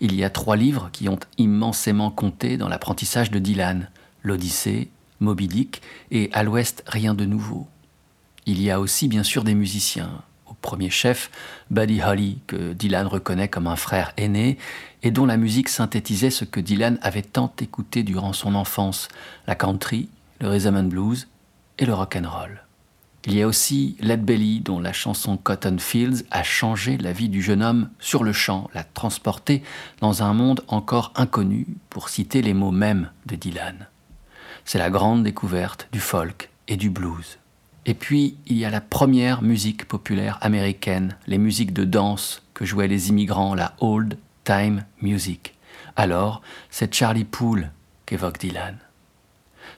Il 0.00 0.14
y 0.14 0.24
a 0.24 0.30
trois 0.30 0.56
livres 0.56 0.88
qui 0.92 1.08
ont 1.08 1.18
immensément 1.38 2.10
compté 2.10 2.56
dans 2.56 2.68
l'apprentissage 2.68 3.30
de 3.30 3.38
Dylan 3.38 3.88
l'Odyssée, 4.22 4.90
Moby 5.20 5.48
Dick 5.48 5.82
et 6.10 6.30
À 6.32 6.42
l'Ouest, 6.42 6.82
rien 6.86 7.14
de 7.14 7.24
nouveau. 7.24 7.68
Il 8.46 8.60
y 8.60 8.70
a 8.70 8.80
aussi 8.80 9.08
bien 9.08 9.22
sûr 9.22 9.44
des 9.44 9.54
musiciens, 9.54 10.22
au 10.46 10.54
premier 10.54 10.90
chef 10.90 11.30
Buddy 11.70 12.02
Holly, 12.02 12.38
que 12.46 12.72
Dylan 12.72 13.06
reconnaît 13.06 13.48
comme 13.48 13.66
un 13.66 13.76
frère 13.76 14.12
aîné 14.16 14.58
et 15.02 15.10
dont 15.10 15.26
la 15.26 15.36
musique 15.36 15.68
synthétisait 15.68 16.30
ce 16.30 16.44
que 16.44 16.60
Dylan 16.60 16.98
avait 17.02 17.22
tant 17.22 17.52
écouté 17.60 18.02
durant 18.02 18.32
son 18.32 18.54
enfance, 18.54 19.08
la 19.46 19.54
country, 19.54 20.08
le 20.40 20.48
rhythm 20.48 20.88
blues 20.88 21.28
et 21.78 21.86
le 21.86 21.94
rock 21.94 22.16
and 22.16 22.28
roll. 22.28 22.63
Il 23.26 23.34
y 23.34 23.40
a 23.40 23.46
aussi 23.46 23.96
Led 24.00 24.22
Belly, 24.22 24.60
dont 24.60 24.80
la 24.80 24.92
chanson 24.92 25.38
Cotton 25.38 25.78
Fields 25.78 26.24
a 26.30 26.42
changé 26.42 26.98
la 26.98 27.12
vie 27.12 27.30
du 27.30 27.40
jeune 27.40 27.62
homme 27.62 27.88
sur 27.98 28.22
le 28.22 28.34
champ, 28.34 28.68
l'a 28.74 28.84
transporté 28.84 29.62
dans 30.00 30.22
un 30.22 30.34
monde 30.34 30.62
encore 30.68 31.10
inconnu, 31.16 31.66
pour 31.88 32.10
citer 32.10 32.42
les 32.42 32.52
mots 32.52 32.70
mêmes 32.70 33.10
de 33.24 33.36
Dylan. 33.36 33.88
C'est 34.66 34.78
la 34.78 34.90
grande 34.90 35.24
découverte 35.24 35.88
du 35.90 36.00
folk 36.00 36.50
et 36.68 36.76
du 36.76 36.90
blues. 36.90 37.38
Et 37.86 37.94
puis, 37.94 38.36
il 38.46 38.58
y 38.58 38.64
a 38.66 38.70
la 38.70 38.82
première 38.82 39.42
musique 39.42 39.86
populaire 39.86 40.38
américaine, 40.42 41.16
les 41.26 41.38
musiques 41.38 41.72
de 41.72 41.84
danse 41.84 42.42
que 42.52 42.66
jouaient 42.66 42.88
les 42.88 43.08
immigrants, 43.08 43.54
la 43.54 43.74
old 43.80 44.18
time 44.44 44.84
music. 45.00 45.54
Alors, 45.96 46.42
c'est 46.70 46.94
Charlie 46.94 47.24
Poole 47.24 47.70
qu'évoque 48.04 48.38
Dylan. 48.38 48.76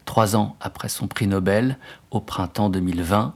Trois 0.07 0.37
ans 0.37 0.57
après 0.61 0.88
son 0.88 1.09
prix 1.09 1.27
Nobel, 1.27 1.77
au 2.11 2.21
printemps 2.21 2.71
2020, 2.71 3.35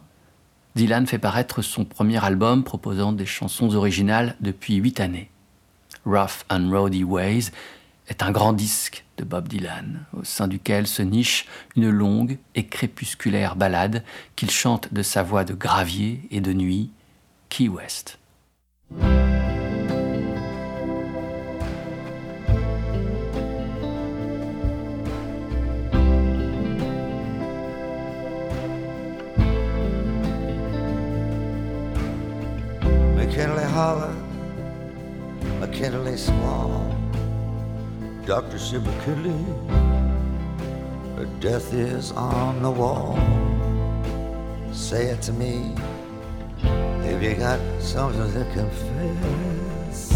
Dylan 0.76 1.06
fait 1.06 1.18
paraître 1.18 1.60
son 1.60 1.84
premier 1.84 2.24
album 2.24 2.64
proposant 2.64 3.12
des 3.12 3.26
chansons 3.26 3.74
originales 3.74 4.36
depuis 4.40 4.76
huit 4.76 5.00
années. 5.00 5.30
Rough 6.06 6.46
and 6.48 6.70
Rowdy 6.70 7.04
Ways 7.04 7.50
est 8.08 8.22
un 8.22 8.30
grand 8.30 8.52
disque 8.52 9.04
de 9.18 9.24
Bob 9.24 9.48
Dylan, 9.48 10.04
au 10.16 10.24
sein 10.24 10.48
duquel 10.48 10.86
se 10.86 11.02
niche 11.02 11.46
une 11.76 11.90
longue 11.90 12.38
et 12.54 12.66
crépusculaire 12.66 13.56
ballade 13.56 14.02
qu'il 14.36 14.50
chante 14.50 14.94
de 14.94 15.02
sa 15.02 15.22
voix 15.22 15.44
de 15.44 15.54
gravier 15.54 16.22
et 16.30 16.40
de 16.40 16.52
nuit, 16.52 16.90
Key 17.50 17.68
West. 17.68 18.18
Dr. 38.30 38.78
McKinley, 38.78 39.44
death 41.40 41.74
is 41.74 42.12
on 42.12 42.62
the 42.62 42.70
wall. 42.70 43.18
Say 44.72 45.06
it 45.06 45.20
to 45.22 45.32
me 45.32 45.74
if 47.02 47.20
you 47.20 47.34
got 47.34 47.58
something 47.80 48.32
to 48.32 48.44
confess. 48.54 50.12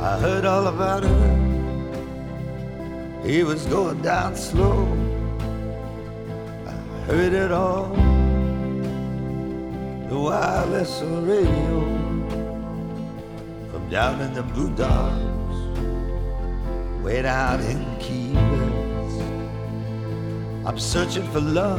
I 0.00 0.18
heard 0.20 0.46
all 0.46 0.68
about 0.68 1.04
it. 1.04 1.10
He 3.22 3.42
was 3.44 3.66
going 3.66 4.00
down 4.00 4.36
slow. 4.36 4.86
I 6.66 6.72
heard 7.04 7.34
it 7.34 7.52
all 7.52 7.94
the 10.08 10.18
wireless 10.18 11.02
radio 11.02 11.80
from 13.70 13.90
down 13.90 14.22
in 14.22 14.32
the 14.32 14.44
boondocks, 14.44 15.23
way 17.04 17.20
down 17.20 17.60
in 17.60 17.84
Key 17.98 18.32
West. 18.32 19.20
I'm 20.66 20.78
searching 20.78 21.30
for 21.32 21.40
love, 21.40 21.78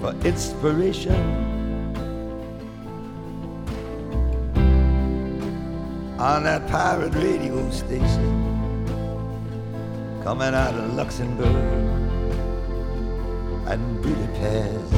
for 0.00 0.12
inspiration. 0.26 1.14
On 6.18 6.42
that 6.44 6.66
pirate 6.68 7.14
radio 7.14 7.70
station 7.70 8.34
coming 10.24 10.54
out 10.54 10.74
of 10.74 10.94
Luxembourg 10.94 11.46
and 13.68 14.02
Budapest. 14.02 14.94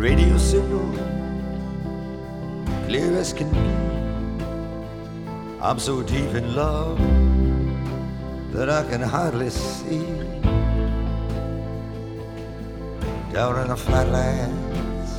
radio 0.00 0.38
signal, 0.38 0.88
clear 2.86 3.14
as 3.18 3.34
can 3.34 3.50
be. 3.52 3.89
I'm 5.62 5.78
so 5.78 6.02
deep 6.02 6.34
in 6.34 6.54
love 6.54 6.98
that 8.52 8.70
I 8.70 8.82
can 8.88 9.02
hardly 9.02 9.50
see. 9.50 10.04
Down 13.32 13.58
in 13.60 13.68
the 13.68 13.76
flatlands, 13.76 15.10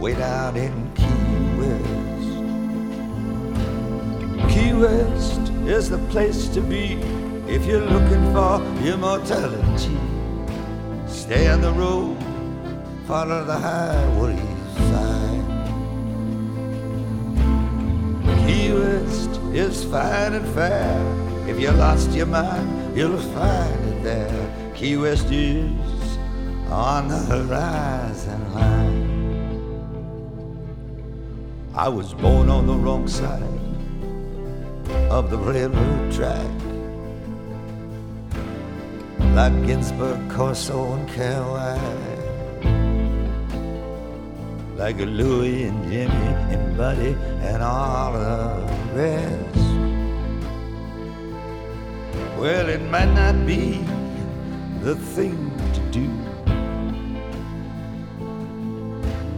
way 0.00 0.14
down 0.14 0.56
in 0.56 0.92
Key 0.94 1.34
West. 1.58 2.28
Key 4.54 4.72
West 4.74 5.50
is 5.66 5.88
the 5.88 5.98
place 6.10 6.48
to 6.48 6.60
be 6.60 6.94
if 7.48 7.64
you're 7.66 7.86
looking 7.86 8.32
for 8.32 8.62
immortality. 8.86 9.98
Stay 11.06 11.48
on 11.48 11.60
the 11.60 11.72
road 11.72 12.24
follow 13.06 13.44
the 13.44 13.58
highway 13.58 14.53
Key 18.46 18.72
West 18.72 19.40
is 19.52 19.84
fine 19.84 20.34
and 20.34 20.46
fair. 20.54 21.00
If 21.48 21.58
you 21.58 21.70
lost 21.70 22.10
your 22.10 22.26
mind, 22.26 22.96
you'll 22.96 23.18
find 23.18 23.84
it 23.88 24.02
there. 24.02 24.72
Key 24.74 24.98
West 24.98 25.30
is 25.30 26.18
on 26.68 27.08
the 27.08 27.18
horizon 27.18 28.54
line. 28.54 29.14
I 31.74 31.88
was 31.88 32.12
born 32.12 32.50
on 32.50 32.66
the 32.66 32.74
wrong 32.74 33.08
side 33.08 33.42
of 35.10 35.30
the 35.30 35.38
railroad 35.38 36.12
track. 36.12 36.50
Like 39.34 39.54
Ginsburg, 39.66 40.30
Corso, 40.30 40.92
and 40.92 41.08
Kerouac 41.08 42.13
like 44.76 44.96
Louie 44.98 45.64
and 45.64 45.84
Jimmy 45.84 46.26
and 46.52 46.76
Buddy 46.76 47.16
and 47.40 47.62
all 47.62 48.12
the 48.12 48.66
rest. 48.94 49.58
Well, 52.38 52.68
it 52.68 52.82
might 52.90 53.12
not 53.14 53.46
be 53.46 53.84
the 54.80 54.96
thing 54.96 55.52
to 55.74 55.80
do. 55.90 56.10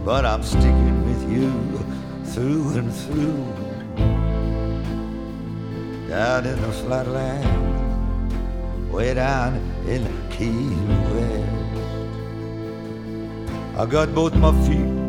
But 0.03 0.25
I'm 0.25 0.41
sticking 0.41 1.05
with 1.05 1.31
you 1.31 1.51
through 2.31 2.77
and 2.77 2.91
through. 2.91 3.45
Down 6.09 6.45
in 6.47 6.61
the 6.61 6.71
flatland, 6.71 7.45
way 8.91 9.13
down 9.13 9.55
in 9.87 10.07
Key 10.31 10.73
West. 11.13 11.57
I 13.77 13.85
got 13.85 14.15
both 14.15 14.33
my 14.33 14.51
feet 14.65 15.06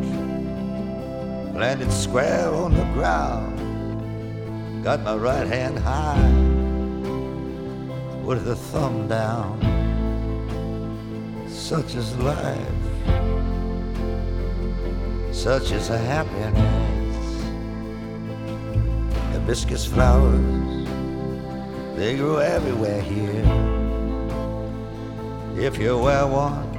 landed 1.59 1.91
square 1.91 2.53
on 2.53 2.73
the 2.73 2.85
ground. 2.93 3.59
Got 4.81 5.03
my 5.03 5.15
right 5.15 5.45
hand 5.45 5.77
high 5.77 6.31
with 8.23 8.45
the 8.45 8.55
thumb 8.55 9.09
down. 9.09 9.59
Such 11.49 11.95
is 11.95 12.15
life, 12.19 12.57
such 15.33 15.71
is 15.71 15.89
a 15.89 15.97
happiness. 15.97 16.63
Hibiscus 19.33 19.85
flowers, 19.85 20.87
they 21.97 22.15
grow 22.15 22.37
everywhere 22.37 23.01
here. 23.01 23.43
If 25.57 25.77
you 25.77 25.97
wear 25.97 26.25
one, 26.25 26.69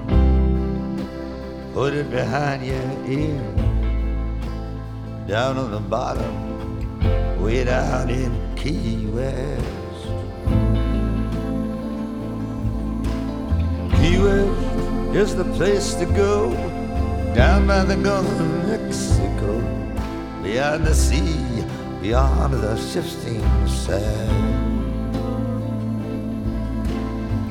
put 1.74 1.92
it 1.92 2.10
behind 2.10 2.64
your 2.64 2.90
ear. 3.06 3.69
Down 5.30 5.58
on 5.58 5.70
the 5.70 5.78
bottom, 5.78 7.40
way 7.40 7.62
down 7.62 8.10
in 8.10 8.32
Key 8.56 9.06
West. 9.14 9.64
Key 13.94 14.18
West 14.18 15.14
is 15.14 15.36
the 15.36 15.44
place 15.54 15.94
to 15.94 16.06
go. 16.06 16.50
Down 17.32 17.68
by 17.68 17.84
the 17.84 17.94
Gulf 17.94 18.26
of 18.26 18.66
Mexico, 18.66 19.60
beyond 20.42 20.84
the 20.84 20.94
sea, 20.96 21.64
beyond 22.02 22.54
the 22.54 22.76
shifting 22.76 23.40
sand. 23.68 24.34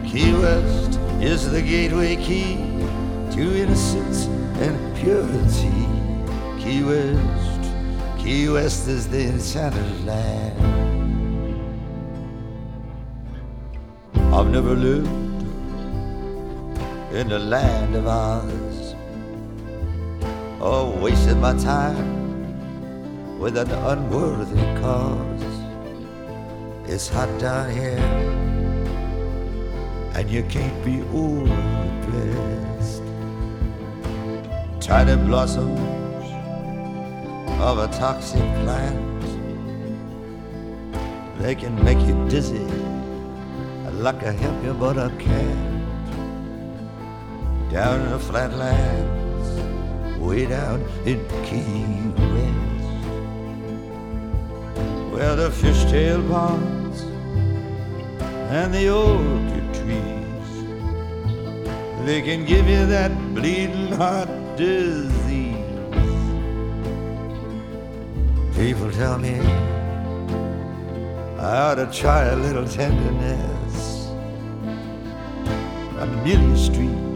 Key 0.06 0.34
West 0.34 1.00
is 1.22 1.50
the 1.50 1.62
gateway 1.62 2.18
key 2.18 2.58
to 3.32 3.58
innocence 3.58 4.26
and 4.60 4.98
purity. 4.98 5.88
Key 6.62 6.84
West, 6.84 7.59
Key 8.20 8.50
West 8.50 8.88
is 8.90 9.08
the 9.08 9.24
enchanted 9.30 10.06
land. 10.06 10.60
I've 14.34 14.50
never 14.50 14.76
lived 14.76 15.08
in 17.14 17.30
the 17.30 17.40
land 17.40 17.96
of 17.96 18.06
Oz 18.08 18.94
or 20.60 20.92
wasted 21.02 21.38
my 21.38 21.54
time 21.58 23.40
with 23.40 23.58
an 23.58 23.72
unworthy 23.72 24.62
cause. 24.82 25.44
It's 26.92 27.08
hot 27.08 27.30
down 27.40 27.72
here 27.72 27.98
and 30.14 30.30
you 30.30 30.44
can't 30.44 30.84
be 30.84 31.02
overdressed. 31.14 33.02
Tiny 34.82 35.16
blossoms 35.26 35.99
of 37.60 37.78
a 37.80 37.88
toxic 37.98 38.42
plant, 38.64 39.22
they 41.40 41.56
can 41.56 41.82
make 41.84 42.00
you 42.00 42.28
dizzy 42.30 42.66
I'd 43.90 43.96
like 43.96 44.22
a 44.24 44.32
help 44.32 44.64
you 44.64 44.74
but 44.74 44.98
I 45.00 45.10
can't. 45.18 45.84
Down 47.72 48.02
in 48.02 48.12
the 48.12 48.20
flatlands, 48.20 49.50
way 50.20 50.46
down 50.46 50.82
in 51.06 51.20
Key 51.46 51.86
West, 52.34 52.96
where 55.12 55.36
the 55.36 55.50
fishtail 55.50 56.22
ponds 56.30 57.02
and 58.52 58.74
the 58.74 58.90
orchid 58.90 59.74
trees. 59.74 60.52
They 62.06 62.22
can 62.22 62.46
give 62.46 62.70
you 62.70 62.86
that 62.86 63.12
bleeding 63.34 63.92
heart 63.94 64.30
disease. 64.56 65.19
People 68.60 68.92
tell 68.92 69.18
me 69.18 69.40
I 71.40 71.62
ought 71.62 71.76
to 71.76 71.90
try 71.94 72.26
a 72.26 72.36
little 72.36 72.68
tenderness. 72.68 74.08
On 75.98 76.10
Amelia 76.20 76.58
Street, 76.58 77.16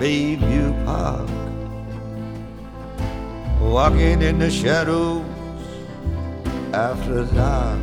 Bayview 0.00 0.72
Park, 0.86 1.28
walking 3.60 4.22
in 4.22 4.38
the 4.38 4.50
shadows 4.50 5.26
after 6.72 7.26
dark 7.26 7.78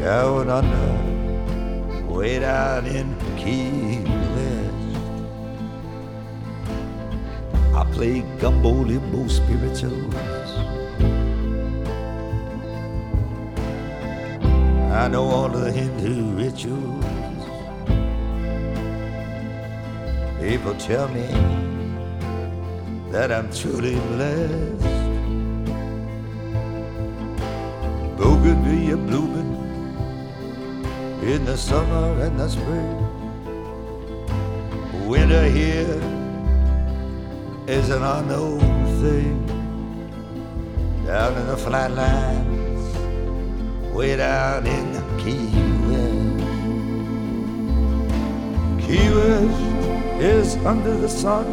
going 0.00 0.50
under, 0.50 2.12
way 2.12 2.40
down 2.40 2.86
in 2.86 3.14
Key 3.36 4.25
I 7.76 7.84
play 7.92 8.22
gumbo 8.40 8.70
limbo 8.70 9.28
spirituals. 9.28 10.14
I 14.90 15.08
know 15.08 15.24
all 15.24 15.50
the 15.50 15.70
Hindu 15.70 16.36
rituals. 16.42 17.04
People 20.40 20.74
tell 20.76 21.08
me 21.08 21.26
that 23.12 23.30
I'm 23.30 23.52
truly 23.52 23.96
blessed. 24.08 24.82
Bougainvillea 28.16 28.96
blooming 28.96 29.52
in 31.20 31.44
the 31.44 31.58
summer 31.58 32.22
and 32.22 32.40
the 32.40 32.48
spring. 32.48 32.96
Winter 35.06 35.44
here 35.50 36.15
is 37.68 37.90
an 37.90 38.02
unknown 38.02 38.60
thing. 39.00 39.44
Down 41.04 41.36
in 41.36 41.46
the 41.48 41.56
flatlands, 41.56 42.96
way 43.92 44.16
down 44.16 44.66
in 44.66 44.92
the 44.92 45.00
Key 45.18 45.50
West. 45.88 46.46
Key 48.86 49.10
West 49.10 50.22
is 50.22 50.56
under 50.64 50.96
the 50.96 51.08
sun, 51.08 51.46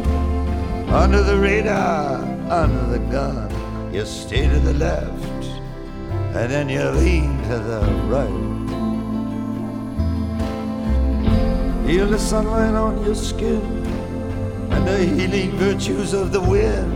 under 0.88 1.22
the 1.24 1.36
radar, 1.36 2.22
under 2.48 2.86
the 2.96 3.00
gun. 3.10 3.50
You 3.92 4.06
stay 4.06 4.48
to 4.48 4.60
the 4.60 4.74
left, 4.74 5.44
and 6.36 6.48
then 6.52 6.68
you 6.68 6.90
lean 6.90 7.42
to 7.48 7.58
the 7.58 7.80
right. 8.06 8.52
Feel 11.86 12.06
the 12.06 12.18
sunlight 12.18 12.74
on 12.74 13.04
your 13.04 13.16
skin 13.16 13.83
the 14.84 14.98
healing 14.98 15.50
virtues 15.52 16.12
of 16.12 16.32
the 16.32 16.40
wind. 16.40 16.92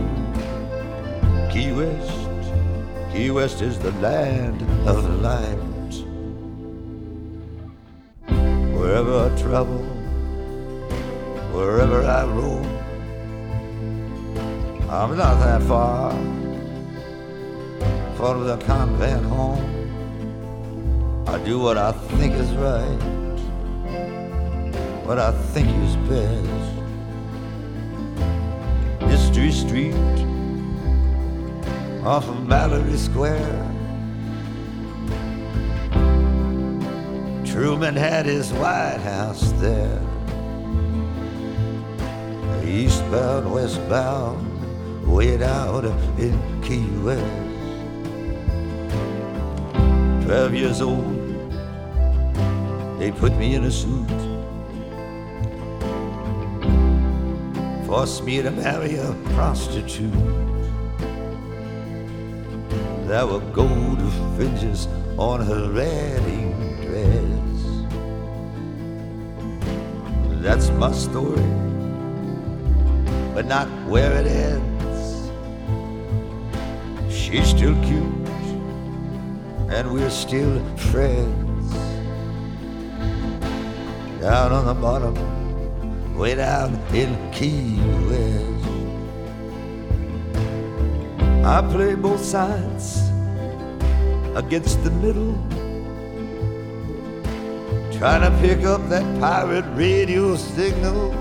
Key 1.51 1.71
West, 1.71 2.29
Key 3.11 3.31
West 3.31 3.61
is 3.61 3.79
the 3.79 3.91
land 3.93 4.61
of 4.87 5.03
light. 5.21 5.93
Wherever 8.77 9.15
I 9.25 9.41
travel, 9.41 9.83
wherever 11.51 12.03
I 12.03 12.25
roam, 12.25 12.65
I'm 14.89 15.17
not 15.17 15.39
that 15.39 15.61
far 15.63 16.11
from 18.15 18.45
the 18.45 18.57
convent 18.65 19.25
home. 19.25 19.65
I 21.27 21.37
do 21.43 21.59
what 21.59 21.77
I 21.77 21.91
think 21.91 22.33
is 22.35 22.51
right 22.53 23.19
what 25.09 25.17
I 25.17 25.31
think 25.53 25.67
is 25.85 25.95
best. 26.07 26.58
Mystery 29.39 29.51
Street 29.69 29.95
off 32.03 32.27
of 32.27 32.45
Mallory 32.45 32.97
Square. 32.97 33.71
Truman 37.45 37.95
had 37.95 38.25
his 38.25 38.51
White 38.51 38.99
House 39.01 39.53
there. 39.53 40.01
Eastbound, 42.65 43.49
westbound, 43.53 45.07
way 45.07 45.37
down 45.37 45.85
in 46.17 46.61
Key 46.61 46.85
West. 46.99 47.23
Twelve 50.25 50.53
years 50.53 50.81
old, 50.81 51.15
they 52.99 53.11
put 53.11 53.33
me 53.37 53.55
in 53.55 53.63
a 53.63 53.71
suit. 53.71 54.38
Forced 57.89 58.23
me 58.23 58.39
to 58.39 58.51
marry 58.51 58.97
a 58.97 59.15
prostitute. 59.33 60.13
There 63.07 63.25
were 63.25 63.39
gold 63.51 63.99
fringes 64.35 64.87
on 65.17 65.41
her 65.41 65.73
wedding 65.73 66.53
dress. 66.83 67.25
that's 70.43 70.69
my 70.69 70.91
story, 70.91 71.49
but 73.33 73.47
not 73.47 73.67
where 73.87 74.13
it 74.21 74.27
ends. 74.27 75.31
She's 77.11 77.47
still 77.47 77.73
cute, 77.87 78.29
and 79.73 79.91
we're 79.91 80.11
still 80.11 80.63
friends. 80.91 81.73
Down 84.21 84.51
on 84.51 84.67
the 84.67 84.75
bottom, 84.75 85.15
way 86.15 86.35
down 86.35 86.78
in 86.93 87.31
Key 87.31 87.79
West. 88.09 88.65
I 91.45 91.61
play 91.71 91.95
both 91.95 92.23
sides 92.23 92.99
against 94.35 94.83
the 94.83 94.91
middle 94.91 95.37
Trying 97.99 98.21
to 98.21 98.31
pick 98.39 98.63
up 98.63 98.87
that 98.87 99.03
pirate 99.19 99.65
radio 99.75 100.37
signal. 100.37 101.11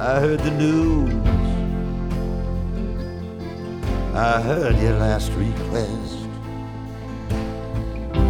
I 0.00 0.20
heard 0.20 0.38
the 0.38 0.52
news. 0.52 1.12
I 4.14 4.40
heard 4.42 4.76
your 4.76 4.96
last 5.00 5.32
request. 5.32 6.18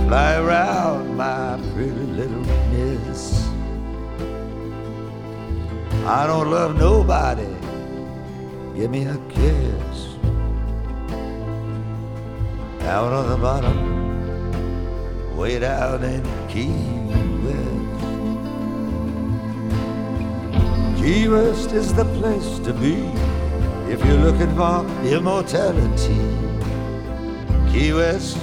Fly 0.08 0.36
around, 0.36 1.14
my 1.14 1.60
pretty 1.74 2.06
little 2.16 2.42
I 6.04 6.26
don't 6.26 6.50
love 6.50 6.76
nobody. 6.76 7.46
Give 8.74 8.90
me 8.90 9.04
a 9.04 9.16
kiss. 9.28 10.16
Out 12.80 13.12
on 13.12 13.28
the 13.28 13.36
bottom 13.36 15.36
way 15.36 15.60
down 15.60 16.02
in 16.02 16.24
Key 16.48 16.74
West. 17.44 18.02
Key 21.00 21.28
West 21.28 21.70
is 21.70 21.94
the 21.94 22.06
place 22.18 22.58
to 22.66 22.72
be 22.72 23.04
if 23.88 24.04
you're 24.04 24.18
looking 24.18 24.52
for 24.56 24.84
immortality. 25.06 26.18
Key 27.72 27.92
West 27.92 28.38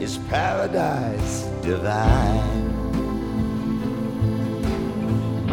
is 0.00 0.18
paradise 0.28 1.44
divine. 1.62 2.64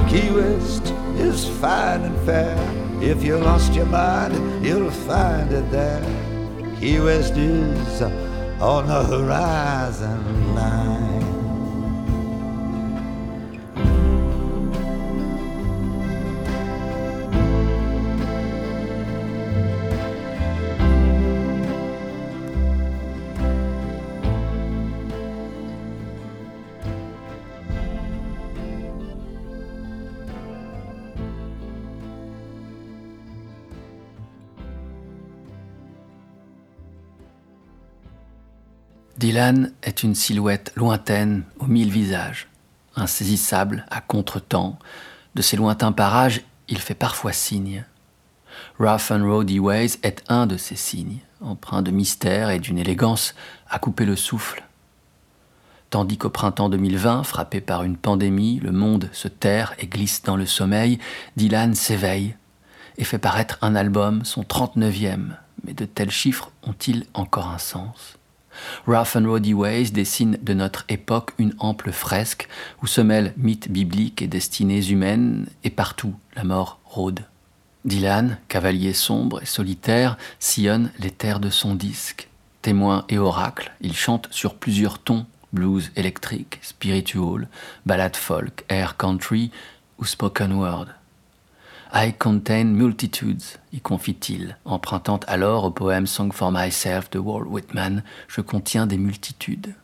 Key 0.09 0.31
West 0.31 0.91
is 1.21 1.47
fine 1.59 2.01
and 2.01 2.17
fair. 2.25 2.57
If 3.01 3.23
you 3.23 3.37
lost 3.37 3.73
your 3.73 3.85
mind, 3.85 4.65
you'll 4.65 4.91
find 4.91 5.51
it 5.51 5.69
there. 5.71 6.03
Key 6.79 6.99
West 6.99 7.37
is 7.37 8.01
on 8.59 8.87
the 8.87 9.03
horizon 9.03 10.55
line. 10.55 11.10
Dylan 39.31 39.71
est 39.81 40.03
une 40.03 40.13
silhouette 40.13 40.73
lointaine 40.75 41.43
aux 41.59 41.65
mille 41.65 41.89
visages, 41.89 42.49
insaisissable 42.97 43.85
à 43.89 44.01
contre-temps. 44.01 44.77
De 45.35 45.41
ces 45.41 45.55
lointains 45.55 45.93
parages, 45.93 46.41
il 46.67 46.79
fait 46.79 46.95
parfois 46.95 47.31
signe. 47.31 47.85
Rough 48.77 49.09
and 49.09 49.23
Roady 49.23 49.57
Ways 49.57 49.99
est 50.03 50.21
un 50.27 50.47
de 50.47 50.57
ces 50.57 50.75
signes, 50.75 51.19
empreint 51.39 51.81
de 51.81 51.91
mystère 51.91 52.49
et 52.49 52.59
d'une 52.59 52.77
élégance 52.77 53.33
à 53.69 53.79
couper 53.79 54.03
le 54.03 54.17
souffle. 54.17 54.65
Tandis 55.91 56.17
qu'au 56.17 56.29
printemps 56.29 56.67
2020, 56.67 57.23
frappé 57.23 57.61
par 57.61 57.83
une 57.83 57.95
pandémie, 57.95 58.59
le 58.59 58.73
monde 58.73 59.07
se 59.13 59.29
terre 59.29 59.73
et 59.79 59.87
glisse 59.87 60.23
dans 60.23 60.35
le 60.35 60.45
sommeil, 60.45 60.99
Dylan 61.37 61.73
s'éveille 61.73 62.35
et 62.97 63.05
fait 63.05 63.17
paraître 63.17 63.59
un 63.61 63.75
album, 63.75 64.25
son 64.25 64.41
39e. 64.41 65.37
Mais 65.63 65.73
de 65.73 65.85
tels 65.85 66.11
chiffres 66.11 66.51
ont-ils 66.63 67.05
encore 67.13 67.47
un 67.47 67.59
sens? 67.59 68.17
Rough 68.87 69.15
and 69.15 69.25
Roddy 69.25 69.53
Ways 69.53 69.91
dessine 69.91 70.37
de 70.41 70.53
notre 70.53 70.85
époque 70.89 71.31
une 71.37 71.53
ample 71.59 71.91
fresque 71.91 72.47
où 72.81 72.87
se 72.87 73.01
mêlent 73.01 73.33
mythes 73.37 73.69
bibliques 73.69 74.21
et 74.21 74.27
destinées 74.27 74.85
humaines, 74.87 75.47
et 75.63 75.69
partout 75.69 76.15
la 76.35 76.43
mort 76.43 76.79
rôde. 76.85 77.21
Dylan, 77.85 78.37
cavalier 78.47 78.93
sombre 78.93 79.41
et 79.41 79.47
solitaire, 79.47 80.17
sillonne 80.39 80.91
les 80.99 81.11
terres 81.11 81.39
de 81.39 81.49
son 81.49 81.75
disque. 81.75 82.27
Témoin 82.61 83.05
et 83.09 83.17
oracle, 83.17 83.71
il 83.81 83.95
chante 83.95 84.27
sur 84.31 84.55
plusieurs 84.55 84.99
tons 84.99 85.25
blues 85.51 85.91
électrique, 85.95 86.59
spiritual, 86.61 87.47
ballade 87.85 88.15
folk, 88.15 88.65
air 88.69 88.97
country 88.97 89.51
ou 89.97 90.05
spoken 90.05 90.53
word. 90.53 90.87
I 91.93 92.13
contain 92.13 92.63
multitudes, 92.63 93.43
y 93.73 93.81
confie-t-il, 93.81 94.55
empruntant 94.63 95.19
alors 95.27 95.65
au 95.65 95.71
poème 95.71 96.07
Song 96.07 96.31
for 96.31 96.49
Myself 96.49 97.09
de 97.09 97.19
Walt 97.19 97.43
Whitman, 97.49 98.03
Je 98.29 98.39
contiens 98.39 98.87
des 98.87 98.97
multitudes. 98.97 99.75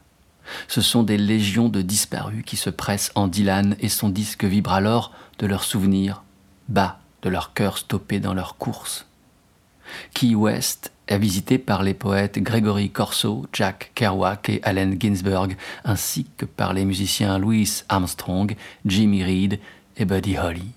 Ce 0.70 0.80
sont 0.80 1.04
des 1.04 1.18
légions 1.18 1.68
de 1.68 1.82
disparus 1.82 2.46
qui 2.46 2.56
se 2.56 2.70
pressent 2.70 3.12
en 3.16 3.28
Dylan 3.28 3.76
et 3.82 3.90
son 3.90 4.08
disque 4.08 4.46
vibre 4.46 4.72
alors 4.72 5.12
de 5.40 5.48
leurs 5.48 5.66
souvenirs, 5.66 6.24
bas 6.70 7.00
de 7.24 7.30
leur 7.30 7.54
cœur 7.54 7.78
stoppé 7.78 8.22
dans 8.22 8.34
leur 8.34 8.56
course. 8.56 9.06
Key 10.14 10.34
West 10.34 10.94
est 11.08 11.20
visité 11.20 11.58
par 11.58 11.84
les 11.84 11.94
poètes 11.94 12.40
Gregory 12.40 12.90
Corso, 12.90 13.46
Jack 13.52 13.92
Kerouac 13.96 14.48
et 14.48 14.62
Allen 14.64 14.96
Ginsberg, 14.98 15.58
ainsi 15.84 16.26
que 16.38 16.46
par 16.46 16.74
les 16.74 16.86
musiciens 16.86 17.38
Louis 17.38 17.84
Armstrong, 17.90 18.56
Jimmy 18.86 19.26
Reed 19.26 19.60
et 19.98 20.06
Buddy 20.06 20.38
Holly. 20.38 20.77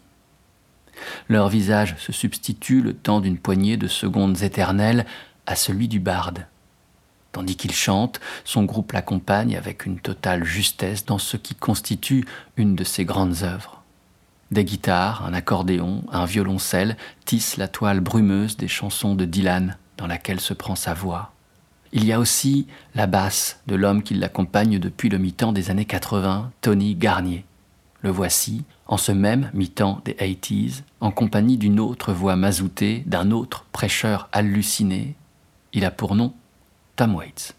Leur 1.29 1.49
visage 1.49 1.97
se 1.99 2.13
substitue 2.13 2.81
le 2.81 2.95
temps 2.95 3.21
d'une 3.21 3.39
poignée 3.39 3.77
de 3.77 3.87
secondes 3.87 4.43
éternelles 4.43 5.07
à 5.47 5.57
celui 5.57 5.89
du 5.89 6.01
barde. 6.01 6.47
Tandis 7.33 7.57
qu'il 7.57 7.73
chante, 7.73 8.21
son 8.45 8.65
groupe 8.65 8.93
l'accompagne 8.93 9.57
avec 9.57 9.87
une 9.87 10.01
totale 10.01 10.45
justesse 10.45 11.05
dans 11.05 11.19
ce 11.19 11.37
qui 11.37 11.55
constitue 11.55 12.25
une 12.57 12.75
de 12.75 12.85
ses 12.85 13.05
grandes 13.05 13.43
œuvres. 13.43 13.83
Des 14.51 14.65
guitares, 14.65 15.25
un 15.25 15.33
accordéon, 15.33 16.03
un 16.11 16.25
violoncelle 16.25 16.97
tissent 17.25 17.57
la 17.57 17.69
toile 17.69 18.01
brumeuse 18.01 18.57
des 18.57 18.67
chansons 18.67 19.15
de 19.15 19.25
Dylan 19.25 19.77
dans 19.97 20.09
laquelle 20.09 20.41
se 20.41 20.55
prend 20.55 20.75
sa 20.75 20.93
voix. 20.93 21.33
Il 21.93 22.05
y 22.05 22.13
a 22.13 22.19
aussi 22.19 22.67
la 22.95 23.07
basse 23.07 23.61
de 23.67 23.77
l'homme 23.77 24.03
qui 24.03 24.15
l'accompagne 24.15 24.79
depuis 24.79 25.09
le 25.09 25.19
mi-temps 25.19 25.53
des 25.53 25.71
années 25.71 25.85
80, 25.85 26.51
Tony 26.63 26.95
Garnier. 26.97 27.45
Le 28.03 28.11
voici, 28.11 28.65
en 28.87 28.97
ce 28.97 29.13
même 29.13 29.51
mi-temps 29.53 30.01
des 30.05 30.15
80s, 30.15 30.83
en 31.01 31.11
compagnie 31.11 31.59
d'une 31.59 31.81
autre 31.81 32.13
voix 32.13 32.35
mazoutée, 32.35 33.03
d'un 33.07 33.31
autre 33.31 33.67
prêcheur 33.73 34.29
halluciné. 34.33 35.17
Il 35.73 35.85
a 35.85 35.91
pour 35.91 36.15
nom 36.15 36.33
Tom 36.97 37.15
Waits. 37.15 37.55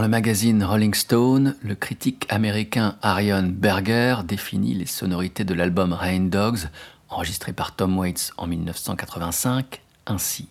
Dans 0.00 0.06
le 0.06 0.10
magazine 0.12 0.64
Rolling 0.64 0.94
Stone, 0.94 1.56
le 1.60 1.74
critique 1.74 2.24
américain 2.30 2.96
Arion 3.02 3.42
Berger 3.42 4.16
définit 4.24 4.72
les 4.72 4.86
sonorités 4.86 5.44
de 5.44 5.52
l'album 5.52 5.92
Rain 5.92 6.20
Dogs, 6.20 6.70
enregistré 7.10 7.52
par 7.52 7.76
Tom 7.76 7.98
Waits 7.98 8.32
en 8.38 8.46
1985, 8.46 9.82
ainsi. 10.06 10.48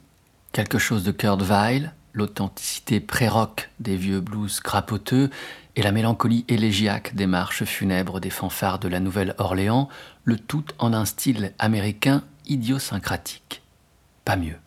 Quelque 0.51 0.77
chose 0.77 1.03
de 1.03 1.11
Kurt 1.11 1.41
Weill, 1.41 1.93
l'authenticité 2.13 2.99
pré-rock 2.99 3.71
des 3.79 3.95
vieux 3.95 4.19
blues 4.21 4.59
crapoteux 4.59 5.31
et 5.75 5.81
la 5.81 5.91
mélancolie 5.91 6.45
élégiaque 6.47 7.15
des 7.15 7.25
marches 7.25 7.63
funèbres 7.63 8.19
des 8.19 8.29
fanfares 8.29 8.77
de 8.77 8.87
la 8.87 8.99
Nouvelle-Orléans, 8.99 9.89
le 10.25 10.37
tout 10.37 10.65
en 10.77 10.93
un 10.93 11.05
style 11.05 11.53
américain 11.57 12.21
idiosyncratique. 12.45 13.63
Pas 14.25 14.35
mieux. 14.35 14.57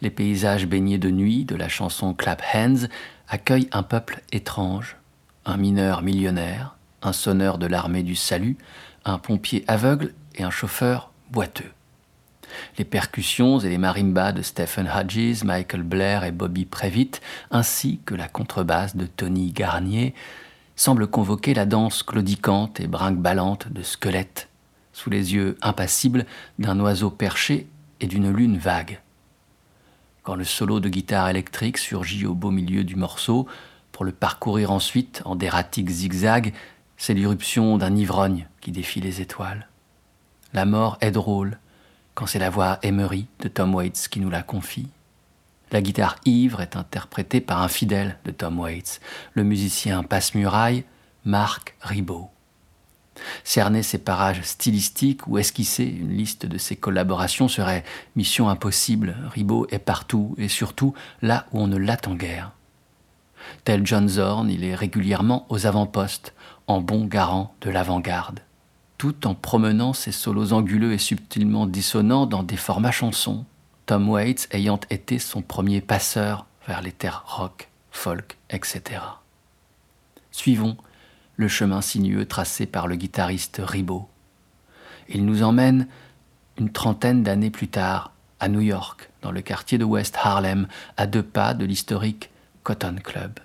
Les 0.00 0.10
paysages 0.10 0.68
baignés 0.68 0.98
de 0.98 1.10
nuit 1.10 1.44
de 1.44 1.56
la 1.56 1.68
chanson 1.68 2.14
Clap 2.14 2.40
Hands 2.54 2.86
accueille 3.28 3.68
un 3.72 3.82
peuple 3.82 4.22
étrange, 4.32 4.96
un 5.44 5.56
mineur 5.56 6.02
millionnaire, 6.02 6.76
un 7.02 7.12
sonneur 7.12 7.58
de 7.58 7.66
l'armée 7.66 8.02
du 8.02 8.14
salut, 8.14 8.56
un 9.04 9.18
pompier 9.18 9.64
aveugle 9.68 10.12
et 10.34 10.42
un 10.42 10.50
chauffeur 10.50 11.10
boiteux. 11.30 11.70
Les 12.78 12.84
percussions 12.84 13.58
et 13.58 13.68
les 13.68 13.78
marimbas 13.78 14.32
de 14.32 14.42
Stephen 14.42 14.88
Hodges, 14.88 15.42
Michael 15.44 15.82
Blair 15.82 16.24
et 16.24 16.30
Bobby 16.30 16.64
Previtt, 16.64 17.20
ainsi 17.50 18.00
que 18.04 18.14
la 18.14 18.28
contrebasse 18.28 18.96
de 18.96 19.06
Tony 19.06 19.52
Garnier, 19.52 20.14
semblent 20.76 21.08
convoquer 21.08 21.54
la 21.54 21.66
danse 21.66 22.02
claudicante 22.02 22.78
et 22.80 22.86
brinque-ballante 22.86 23.72
de 23.72 23.82
squelettes, 23.82 24.48
sous 24.92 25.10
les 25.10 25.34
yeux 25.34 25.56
impassibles 25.62 26.26
d'un 26.58 26.78
oiseau 26.80 27.10
perché 27.10 27.66
et 28.00 28.06
d'une 28.06 28.30
lune 28.30 28.58
vague 28.58 29.00
quand 30.26 30.34
le 30.34 30.42
solo 30.42 30.80
de 30.80 30.88
guitare 30.88 31.28
électrique 31.28 31.78
surgit 31.78 32.26
au 32.26 32.34
beau 32.34 32.50
milieu 32.50 32.82
du 32.82 32.96
morceau, 32.96 33.46
pour 33.92 34.04
le 34.04 34.10
parcourir 34.10 34.72
ensuite 34.72 35.22
en 35.24 35.36
d'erratiques 35.36 35.88
zigzags, 35.88 36.52
c'est 36.96 37.14
l'irruption 37.14 37.78
d'un 37.78 37.94
ivrogne 37.94 38.48
qui 38.60 38.72
défie 38.72 39.00
les 39.00 39.20
étoiles. 39.20 39.68
La 40.52 40.64
mort 40.64 40.98
est 41.00 41.12
drôle 41.12 41.60
quand 42.14 42.26
c'est 42.26 42.40
la 42.40 42.50
voix 42.50 42.80
Emery 42.82 43.28
de 43.38 43.46
Tom 43.46 43.72
Waits 43.72 44.08
qui 44.10 44.18
nous 44.18 44.28
la 44.28 44.42
confie. 44.42 44.88
La 45.70 45.80
guitare 45.80 46.16
ivre 46.24 46.60
est 46.60 46.74
interprétée 46.74 47.40
par 47.40 47.62
un 47.62 47.68
fidèle 47.68 48.18
de 48.24 48.32
Tom 48.32 48.58
Waits, 48.58 49.00
le 49.34 49.44
musicien 49.44 50.02
passe-muraille 50.02 50.82
Marc 51.24 51.76
Ribot. 51.82 52.30
Cerner 53.44 53.82
ces 53.82 53.98
parages 53.98 54.42
stylistiques 54.42 55.26
ou 55.26 55.38
esquisser 55.38 55.84
une 55.84 56.16
liste 56.16 56.46
de 56.46 56.58
ses 56.58 56.76
collaborations 56.76 57.48
serait 57.48 57.84
mission 58.14 58.48
impossible. 58.48 59.16
Ribot 59.32 59.66
est 59.70 59.78
partout 59.78 60.34
et 60.38 60.48
surtout 60.48 60.94
là 61.22 61.46
où 61.52 61.60
on 61.60 61.66
ne 61.66 61.76
l'attend 61.76 62.14
guère. 62.14 62.52
Tel 63.64 63.86
John 63.86 64.08
Zorn, 64.08 64.50
il 64.50 64.64
est 64.64 64.74
régulièrement 64.74 65.46
aux 65.48 65.66
avant-postes, 65.66 66.34
en 66.66 66.80
bon 66.80 67.04
garant 67.04 67.54
de 67.60 67.70
l'avant-garde, 67.70 68.40
tout 68.98 69.26
en 69.26 69.34
promenant 69.34 69.92
ses 69.92 70.12
solos 70.12 70.52
anguleux 70.52 70.92
et 70.92 70.98
subtilement 70.98 71.66
dissonants 71.66 72.26
dans 72.26 72.42
des 72.42 72.56
formats 72.56 72.90
chansons, 72.90 73.44
Tom 73.86 74.08
Waits 74.08 74.48
ayant 74.50 74.80
été 74.90 75.20
son 75.20 75.42
premier 75.42 75.80
passeur 75.80 76.46
vers 76.66 76.82
les 76.82 76.90
terres 76.90 77.22
rock, 77.26 77.68
folk, 77.92 78.36
etc. 78.50 79.00
Suivons 80.32 80.76
le 81.36 81.48
chemin 81.48 81.80
sinueux 81.80 82.26
tracé 82.26 82.66
par 82.66 82.86
le 82.86 82.96
guitariste 82.96 83.60
Ribot. 83.62 84.08
Il 85.08 85.24
nous 85.24 85.42
emmène 85.42 85.86
une 86.58 86.70
trentaine 86.70 87.22
d'années 87.22 87.50
plus 87.50 87.68
tard 87.68 88.12
à 88.40 88.48
New 88.48 88.60
York, 88.60 89.10
dans 89.22 89.30
le 89.30 89.40
quartier 89.40 89.78
de 89.78 89.84
West 89.84 90.16
Harlem, 90.22 90.66
à 90.96 91.06
deux 91.06 91.22
pas 91.22 91.54
de 91.54 91.64
l'historique 91.64 92.30
Cotton 92.62 92.96
Club. 93.02 93.38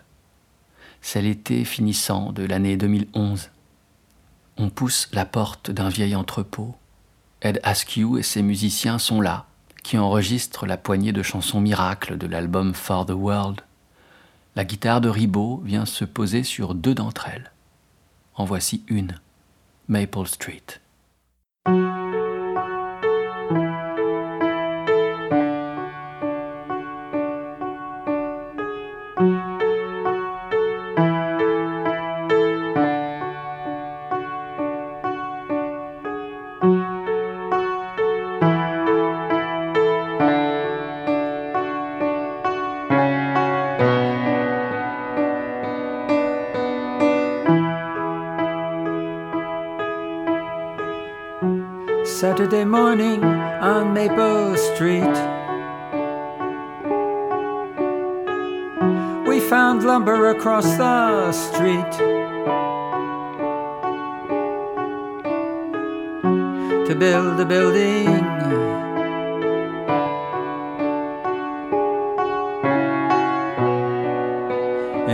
C'est 1.01 1.21
l'été 1.21 1.65
finissant 1.65 2.31
de 2.31 2.43
l'année 2.43 2.77
2011. 2.77 3.49
On 4.57 4.69
pousse 4.69 5.09
la 5.13 5.25
porte 5.25 5.71
d'un 5.71 5.89
vieil 5.89 6.15
entrepôt. 6.15 6.75
Ed 7.41 7.59
Askew 7.63 8.17
et 8.17 8.23
ses 8.23 8.43
musiciens 8.43 8.99
sont 8.99 9.21
là, 9.21 9.45
qui 9.83 9.97
enregistrent 9.97 10.65
la 10.65 10.77
poignée 10.77 11.11
de 11.11 11.23
chansons 11.23 11.61
miracles 11.61 12.17
de 12.17 12.27
l'album 12.27 12.73
For 12.73 13.05
the 13.05 13.11
World. 13.11 13.61
La 14.55 14.65
guitare 14.65 15.01
de 15.01 15.09
Ribot 15.09 15.61
vient 15.65 15.85
se 15.85 16.05
poser 16.05 16.43
sur 16.43 16.75
deux 16.75 16.93
d'entre 16.93 17.27
elles. 17.29 17.50
En 18.35 18.45
voici 18.45 18.83
une, 18.87 19.19
Maple 19.87 20.27
Street. 20.27 20.80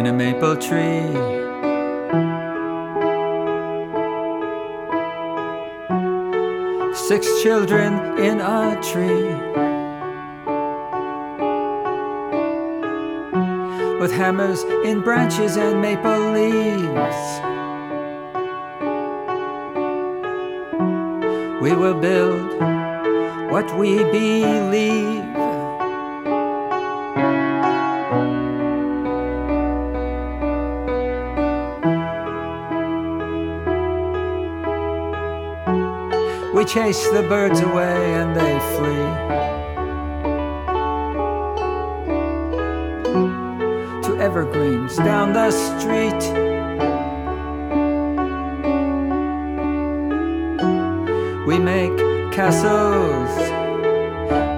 A 0.07 0.13
maple 0.13 0.55
tree. 0.55 1.37
six 7.07 7.41
children 7.41 7.93
in 8.17 8.41
a 8.41 8.75
tree. 8.81 9.31
With 13.99 14.11
hammers 14.11 14.63
in 14.83 15.01
branches 15.01 15.55
and 15.57 15.81
maple 15.81 16.31
leaves. 16.31 17.21
We 21.61 21.73
will 21.73 21.99
build 21.99 22.61
what 23.51 23.73
we 23.77 24.03
believe. 24.11 25.26
Chase 36.68 37.07
the 37.11 37.24
birds 37.24 37.61
away 37.61 38.13
and 38.15 38.36
they 38.36 38.59
flee. 38.76 39.07
To 44.03 44.18
evergreens 44.20 44.97
down 44.97 45.32
the 45.32 45.49
street. 45.51 46.24
We 51.47 51.57
make 51.57 51.97
castles 52.34 53.32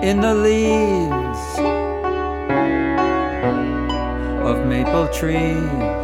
in 0.03 0.20
the 0.20 0.34
leaves 0.34 1.60
of 4.49 4.66
maple 4.66 5.07
trees. 5.10 5.98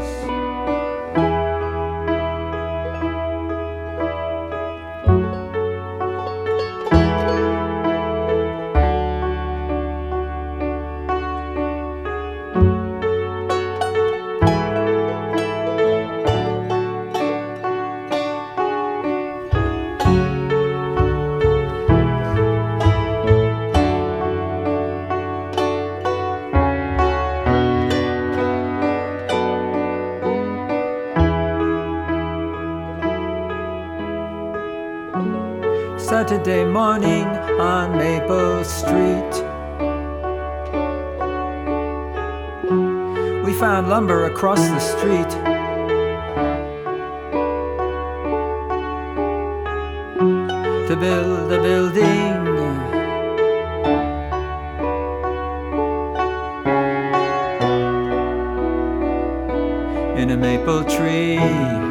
To 50.87 50.95
build 50.95 51.51
a 51.51 51.59
building. 51.61 52.45
In 60.15 60.29
a 60.29 60.37
maple 60.37 60.83
tree. 60.83 61.84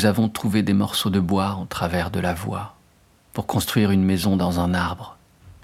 Nous 0.00 0.06
avons 0.06 0.30
trouvé 0.30 0.62
des 0.62 0.72
morceaux 0.72 1.10
de 1.10 1.20
bois 1.20 1.50
en 1.50 1.66
travers 1.66 2.10
de 2.10 2.20
la 2.20 2.32
voie 2.32 2.74
pour 3.34 3.46
construire 3.46 3.90
une 3.90 4.02
maison 4.02 4.34
dans 4.34 4.58
un 4.58 4.72
arbre. 4.72 5.18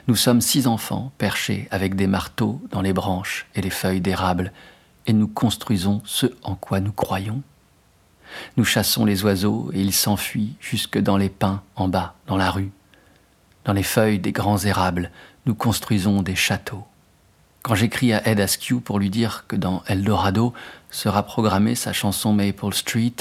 Nous 0.09 0.15
sommes 0.15 0.43
six 0.43 0.67
enfants 0.67 1.11
perchés 1.17 1.69
avec 1.71 1.97
des 1.97 2.07
marteaux 2.07 2.61
dans 2.71 2.83
les 2.83 2.93
branches 2.93 3.47
et 3.55 3.63
les 3.63 3.71
feuilles 3.71 4.03
d'érable 4.03 4.53
et 5.07 5.15
nous 5.15 5.27
construisons 5.27 6.03
ce 6.05 6.27
en 6.43 6.55
quoi 6.55 6.81
nous 6.81 6.93
croyons. 6.93 7.41
Nous 8.59 8.67
chassons 8.67 9.07
les 9.07 9.25
oiseaux 9.25 9.71
et 9.73 9.81
ils 9.81 9.95
s'enfuient 9.95 10.53
jusque 10.61 10.99
dans 10.99 11.17
les 11.17 11.31
pins 11.31 11.63
en 11.75 11.89
bas, 11.89 12.15
dans 12.27 12.37
la 12.37 12.51
rue. 12.51 12.73
Dans 13.65 13.73
les 13.73 13.83
feuilles 13.83 14.19
des 14.19 14.33
grands 14.33 14.59
érables, 14.59 15.13
nous 15.47 15.55
construisons 15.55 16.21
des 16.21 16.37
châteaux. 16.37 16.85
Quand 17.63 17.75
j'écris 17.75 18.13
à 18.13 18.29
Ed 18.29 18.39
Askew 18.39 18.81
pour 18.85 18.99
lui 18.99 19.09
dire 19.09 19.47
que 19.49 19.57
dans 19.57 19.83
Eldorado 19.87 20.53
sera 20.91 21.23
programmée 21.23 21.75
sa 21.75 21.95
chanson 21.95 22.35
Maple 22.35 22.75
Street 22.75 23.15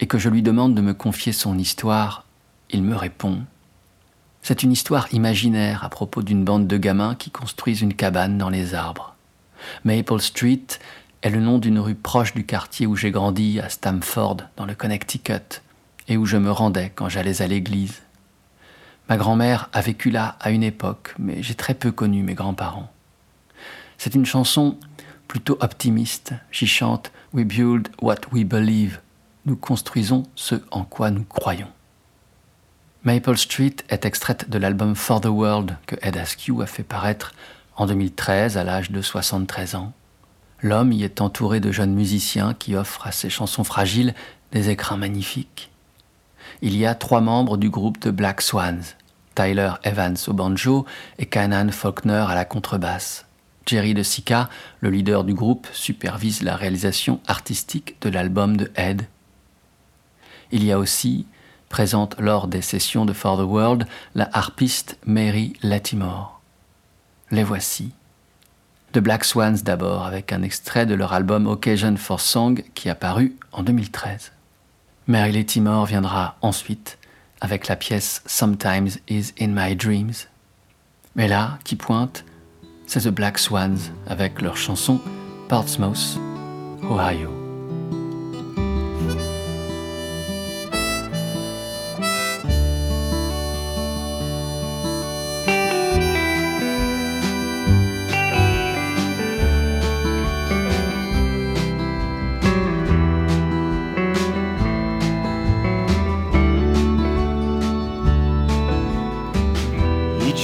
et 0.00 0.06
que 0.06 0.18
je 0.18 0.28
lui 0.28 0.42
demande 0.42 0.74
de 0.74 0.80
me 0.80 0.94
confier 0.94 1.32
son 1.32 1.58
histoire, 1.58 2.24
il 2.70 2.82
me 2.82 2.96
répond 2.96 3.44
C'est 4.42 4.62
une 4.62 4.72
histoire 4.72 5.12
imaginaire 5.12 5.84
à 5.84 5.90
propos 5.90 6.22
d'une 6.22 6.44
bande 6.44 6.66
de 6.66 6.78
gamins 6.78 7.14
qui 7.14 7.30
construisent 7.30 7.82
une 7.82 7.94
cabane 7.94 8.38
dans 8.38 8.48
les 8.48 8.74
arbres. 8.74 9.14
Maple 9.84 10.20
Street 10.20 10.66
est 11.22 11.30
le 11.30 11.40
nom 11.40 11.58
d'une 11.58 11.78
rue 11.78 11.94
proche 11.94 12.32
du 12.32 12.44
quartier 12.44 12.86
où 12.86 12.96
j'ai 12.96 13.10
grandi 13.10 13.60
à 13.60 13.68
Stamford, 13.68 14.38
dans 14.56 14.64
le 14.64 14.74
Connecticut, 14.74 15.60
et 16.08 16.16
où 16.16 16.24
je 16.24 16.38
me 16.38 16.50
rendais 16.50 16.90
quand 16.94 17.10
j'allais 17.10 17.42
à 17.42 17.46
l'église. 17.46 18.00
Ma 19.10 19.18
grand-mère 19.18 19.68
a 19.74 19.82
vécu 19.82 20.10
là 20.10 20.36
à 20.40 20.50
une 20.50 20.62
époque, 20.62 21.14
mais 21.18 21.42
j'ai 21.42 21.54
très 21.54 21.74
peu 21.74 21.92
connu 21.92 22.22
mes 22.22 22.34
grands-parents. 22.34 22.90
C'est 23.98 24.14
une 24.14 24.24
chanson 24.24 24.78
plutôt 25.28 25.58
optimiste. 25.60 26.32
J'y 26.50 26.66
chante 26.66 27.12
We 27.34 27.44
build 27.44 27.88
what 28.00 28.20
we 28.32 28.44
believe. 28.44 28.98
Nous 29.46 29.56
construisons 29.56 30.24
ce 30.34 30.56
en 30.70 30.84
quoi 30.84 31.10
nous 31.10 31.24
croyons. 31.24 31.68
Maple 33.04 33.38
Street 33.38 33.76
est 33.88 34.04
extraite 34.04 34.50
de 34.50 34.58
l'album 34.58 34.94
For 34.94 35.22
the 35.22 35.26
World 35.26 35.76
que 35.86 35.96
Ed 36.02 36.18
Askew 36.18 36.60
a 36.60 36.66
fait 36.66 36.82
paraître 36.82 37.32
en 37.76 37.86
2013 37.86 38.58
à 38.58 38.64
l'âge 38.64 38.90
de 38.90 39.00
73 39.00 39.76
ans. 39.76 39.92
L'homme 40.60 40.92
y 40.92 41.04
est 41.04 41.22
entouré 41.22 41.60
de 41.60 41.72
jeunes 41.72 41.94
musiciens 41.94 42.52
qui 42.52 42.76
offrent 42.76 43.06
à 43.06 43.12
ses 43.12 43.30
chansons 43.30 43.64
fragiles 43.64 44.14
des 44.52 44.68
écrins 44.68 44.98
magnifiques. 44.98 45.70
Il 46.60 46.76
y 46.76 46.84
a 46.84 46.94
trois 46.94 47.22
membres 47.22 47.56
du 47.56 47.70
groupe 47.70 47.98
de 48.00 48.10
Black 48.10 48.42
Swans, 48.42 48.82
Tyler 49.34 49.72
Evans 49.84 50.18
au 50.26 50.34
banjo 50.34 50.84
et 51.18 51.24
Kanan 51.24 51.70
Faulkner 51.70 52.26
à 52.28 52.34
la 52.34 52.44
contrebasse. 52.44 53.24
Jerry 53.64 53.94
De 53.94 54.02
Sica, 54.02 54.50
le 54.80 54.90
leader 54.90 55.24
du 55.24 55.32
groupe, 55.32 55.66
supervise 55.72 56.42
la 56.42 56.56
réalisation 56.56 57.20
artistique 57.26 57.96
de 58.02 58.10
l'album 58.10 58.58
de 58.58 58.70
Ed. 58.74 59.06
Il 60.52 60.64
y 60.64 60.72
a 60.72 60.78
aussi, 60.78 61.26
présente 61.68 62.16
lors 62.18 62.48
des 62.48 62.62
sessions 62.62 63.04
de 63.04 63.12
For 63.12 63.38
the 63.38 63.46
World, 63.46 63.86
la 64.14 64.28
harpiste 64.32 64.98
Mary 65.06 65.54
Latimore. 65.62 66.40
Les 67.30 67.44
voici. 67.44 67.92
The 68.92 68.98
Black 68.98 69.24
Swans 69.24 69.62
d'abord, 69.62 70.04
avec 70.04 70.32
un 70.32 70.42
extrait 70.42 70.84
de 70.84 70.94
leur 70.94 71.12
album 71.12 71.46
Occasion 71.46 71.96
for 71.96 72.20
Song 72.20 72.64
qui 72.74 72.88
a 72.88 72.96
paru 72.96 73.36
en 73.52 73.62
2013. 73.62 74.32
Mary 75.06 75.32
Latimore 75.32 75.86
viendra 75.86 76.36
ensuite 76.42 76.98
avec 77.40 77.68
la 77.68 77.76
pièce 77.76 78.22
Sometimes 78.26 78.90
Is 79.08 79.32
in 79.40 79.48
My 79.48 79.76
Dreams. 79.76 80.26
Mais 81.14 81.28
là, 81.28 81.58
qui 81.64 81.76
pointe, 81.76 82.24
c'est 82.86 83.02
The 83.02 83.08
Black 83.08 83.38
Swans 83.38 83.78
avec 84.08 84.42
leur 84.42 84.56
chanson 84.56 85.00
Portsmouth, 85.48 86.18
Ohio. 86.82 87.39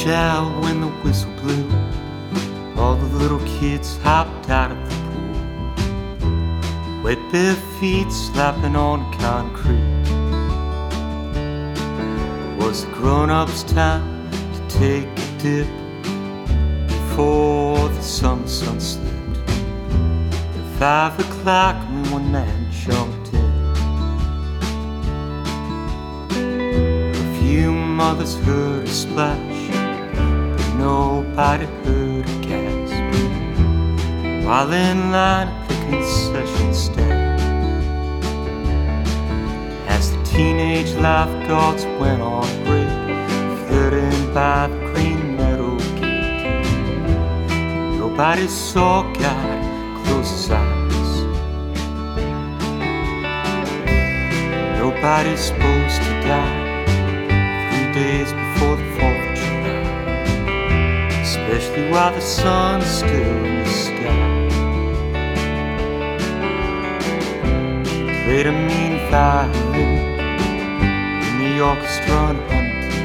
Hour 0.09 0.61
when 0.61 0.81
the 0.81 0.87
whistle 1.03 1.33
blew 1.41 1.69
All 2.77 2.95
the 2.95 3.07
little 3.17 3.41
kids 3.59 3.97
hopped 3.99 4.49
out 4.51 4.71
of 4.71 4.79
the 4.89 4.95
pool. 4.95 5.03
Wet 7.03 7.19
bare 7.33 7.57
feet 7.81 8.13
slapping 8.13 8.77
on 8.77 9.13
concrete. 9.15 9.83
It 12.53 12.59
was 12.63 12.85
the 12.85 12.91
grown 12.93 13.31
ups' 13.31 13.65
time 13.65 14.31
to 14.31 14.69
take 14.79 15.09
a 15.09 15.39
dip 15.39 15.67
before 16.87 17.89
the 17.89 18.03
sun 18.03 18.47
slipped. 18.47 19.01
At 19.49 20.79
five 20.79 21.19
o'clock, 21.19 21.77
me 21.91 22.09
one 22.11 22.31
man 22.31 22.71
jumped 22.71 23.35
in. 23.35 23.41
A 26.31 27.39
few 27.41 27.73
mothers 27.73 28.37
heard 28.41 28.85
a 28.85 28.89
splash, 28.89 29.56
nobody 31.37 31.67
heard 31.85 32.25
a 32.25 32.39
gasp 32.49 32.97
while 34.47 34.73
in 34.73 35.13
line 35.13 35.49
at 35.49 35.69
the 35.69 35.75
concession 35.91 36.73
stand. 36.73 37.41
As 39.87 40.13
the 40.13 40.23
teenage 40.25 40.95
lifeguards 40.95 41.85
went 42.01 42.23
on 42.23 42.49
break, 42.65 42.89
flirting 43.69 44.33
by 44.33 44.69
the 44.69 44.79
green 44.95 45.37
meadow 45.37 45.77
gate. 46.01 46.65
Nobody 47.99 48.49
saw 48.49 49.03
God 49.13 50.07
close 50.07 50.31
his 50.31 50.51
eyes. 50.51 51.11
Nobody's 54.79 55.41
supposed 55.41 56.01
to 56.01 56.13
die 56.25 56.85
three 57.69 57.93
days 57.93 58.33
before 58.33 58.46
the 61.77 61.83
4th 61.83 61.85
of 61.85 61.85
July, 61.85 61.85
especially 61.85 61.85
especially 61.85 61.91
while 61.93 62.13
the 62.13 62.21
sun's 62.21 62.87
still 62.87 63.45
in 63.45 63.59
the 63.59 63.69
sky. 63.69 64.49
Played 68.25 68.47
a 68.47 68.53
mean 68.53 68.95
violin 69.11 70.21
in 71.29 71.39
the 71.39 71.61
orchestra 71.61 72.19
and 72.31 72.41
hunting. 72.51 72.97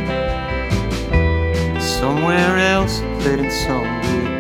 Somewhere 1.82 2.58
else, 2.58 3.02
played 3.20 3.40
in 3.40 3.52
some 3.52 3.88
weird 4.02 4.31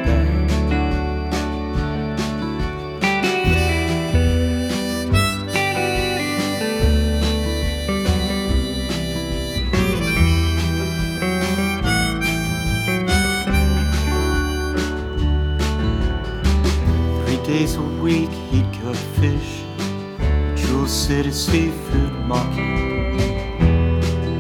Jewel 21.32 21.40
Seafood 21.40 22.14
Market 22.28 23.16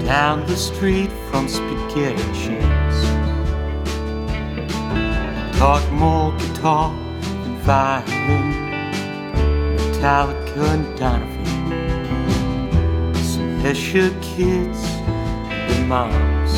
Down 0.03 0.45
the 0.45 0.57
street 0.57 1.09
from 1.29 1.47
Spaghetti 1.47 2.21
Chips. 2.33 2.99
Taught 5.57 5.89
more 5.93 6.33
guitar 6.37 6.91
and 6.91 7.57
violin. 7.59 8.51
Metallica 9.77 10.63
and 10.73 10.97
Donovan 10.97 11.55
Some 13.23 13.61
Hesher 13.61 14.11
kids 14.21 14.83
and 14.83 15.87
moms. 15.87 16.53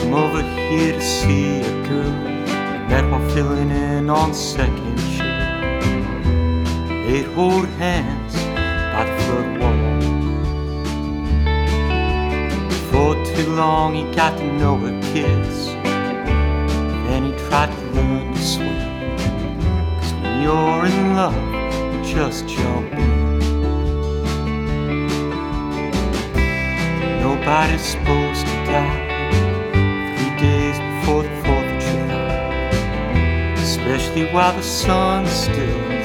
Come 0.00 0.12
over 0.14 0.42
here 0.42 0.92
to 0.92 1.00
see 1.00 1.60
a 1.60 1.88
girl. 1.88 2.12
Met 2.90 3.04
while 3.10 3.26
filling 3.30 3.70
in 3.70 4.10
on 4.10 4.34
second. 4.34 4.99
They'd 7.10 7.26
hold 7.34 7.66
hands 7.70 8.34
by 8.94 9.04
the 9.04 9.16
flood 9.24 9.50
wall. 9.58 9.76
For 12.88 13.10
too 13.24 13.50
long, 13.50 13.96
he 13.96 14.04
got 14.14 14.38
to 14.38 14.46
know 14.52 14.76
her 14.76 14.96
kids. 15.12 15.66
Then 17.08 17.24
he 17.24 17.32
tried 17.48 17.74
to 17.74 17.82
learn 17.96 18.32
to 18.32 18.40
swim. 18.40 18.78
Cause 19.98 20.12
when 20.22 20.42
you're 20.44 20.86
in 20.86 21.16
love, 21.16 21.34
you 21.92 22.14
just 22.14 22.46
jump 22.46 22.92
in. 22.92 23.38
Nobody's 27.18 27.82
supposed 27.82 28.46
to 28.46 28.54
die 28.70 29.00
three 30.14 30.36
days 30.38 30.78
before 30.78 31.24
the 31.24 31.34
4th 31.42 31.74
of 31.74 31.82
July, 31.82 32.70
especially 33.56 34.32
while 34.32 34.52
the 34.52 34.62
sun's 34.62 35.32
still 35.32 35.99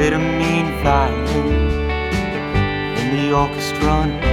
Played 0.00 0.14
a 0.14 0.18
mean 0.18 0.66
violin 0.82 1.52
in 2.96 3.06
the 3.16 3.34
orchestra 3.36 4.08
and 4.08 4.30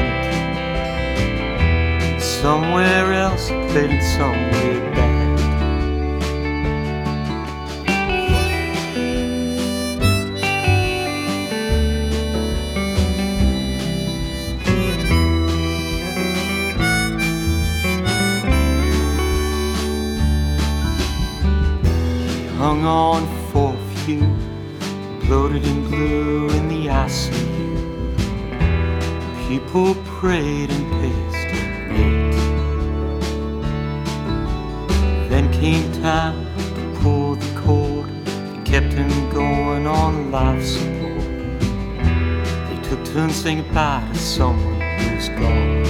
Somewhere 2.24 3.12
else, 3.12 3.50
played 3.50 3.92
in 3.92 4.02
some 4.02 4.50
weird 4.52 4.96
band. 4.96 5.18
hung 22.58 22.86
on 22.86 23.28
for 23.52 23.74
a 23.74 23.78
few, 24.06 24.37
bloated 25.28 25.68
in 25.68 25.84
blue 25.90 26.50
in 26.52 26.70
the 26.70 26.88
ICU. 26.88 27.76
People 29.46 29.94
prayed 30.06 30.70
and 30.72 30.92
paced 31.02 31.48
and 31.54 31.92
ate. 31.92 32.36
Then 35.30 35.52
came 35.52 35.92
time 36.02 36.46
to 36.76 37.00
pull 37.02 37.36
the 37.36 37.60
cord 37.60 38.08
and 38.08 38.66
kept 38.66 38.94
him 38.94 39.10
going 39.30 39.86
on 39.86 40.32
life 40.32 40.64
support. 40.64 41.22
They 42.70 42.80
took 42.88 43.04
turns 43.12 43.36
saying 43.36 43.64
goodbye 43.64 44.08
to 44.14 44.18
someone 44.18 44.80
who 44.80 45.16
was 45.18 45.28
gone. 45.28 45.84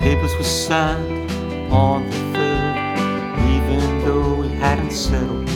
Papers 0.00 0.34
were 0.36 0.44
signed 0.44 1.30
on 1.72 2.04
the 2.10 2.16
third, 2.34 2.76
even 3.56 4.04
though 4.04 4.34
we 4.34 4.48
hadn't 4.48 4.92
settled 4.92 5.51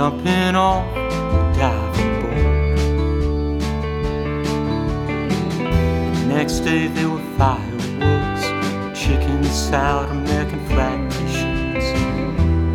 jumping 0.00 0.56
off 0.56 0.94
the 0.94 1.02
diving 1.60 2.22
board. 2.22 3.58
The 6.16 6.24
next 6.26 6.60
day 6.60 6.86
there 6.86 7.10
were 7.10 7.26
fireworks, 7.36 8.44
chicken 8.98 9.44
salad, 9.44 10.08
American 10.08 10.64
flag 10.68 10.98
t-shirts. 11.10 11.88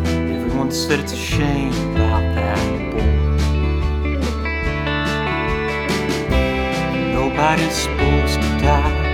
Everyone 0.06 0.70
said 0.70 1.00
it's 1.00 1.14
a 1.14 1.16
shame 1.16 1.72
about 1.96 2.22
that 2.36 2.92
boy. 2.92 3.10
Nobody's 7.12 7.74
supposed 7.74 8.36
to 8.40 8.50
die 8.62 9.04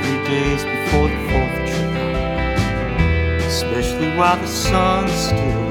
three 0.00 0.20
days 0.24 0.64
before 0.64 1.08
the 1.10 1.20
4th 1.28 1.54
of 1.60 1.64
July, 1.68 3.44
especially 3.44 4.08
while 4.16 4.38
the 4.38 4.46
sun's 4.46 5.12
still 5.12 5.69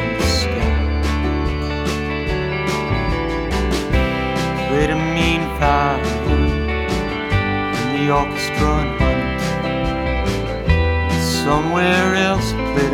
Played 4.80 4.92
a 4.92 4.96
mean 4.96 5.42
violin 5.60 6.70
in 7.82 7.88
the 7.98 8.06
orchestra 8.16 8.72
in 8.80 8.88
Huntington. 8.98 10.72
Somewhere 11.44 12.16
else, 12.16 12.54
played 12.54 12.94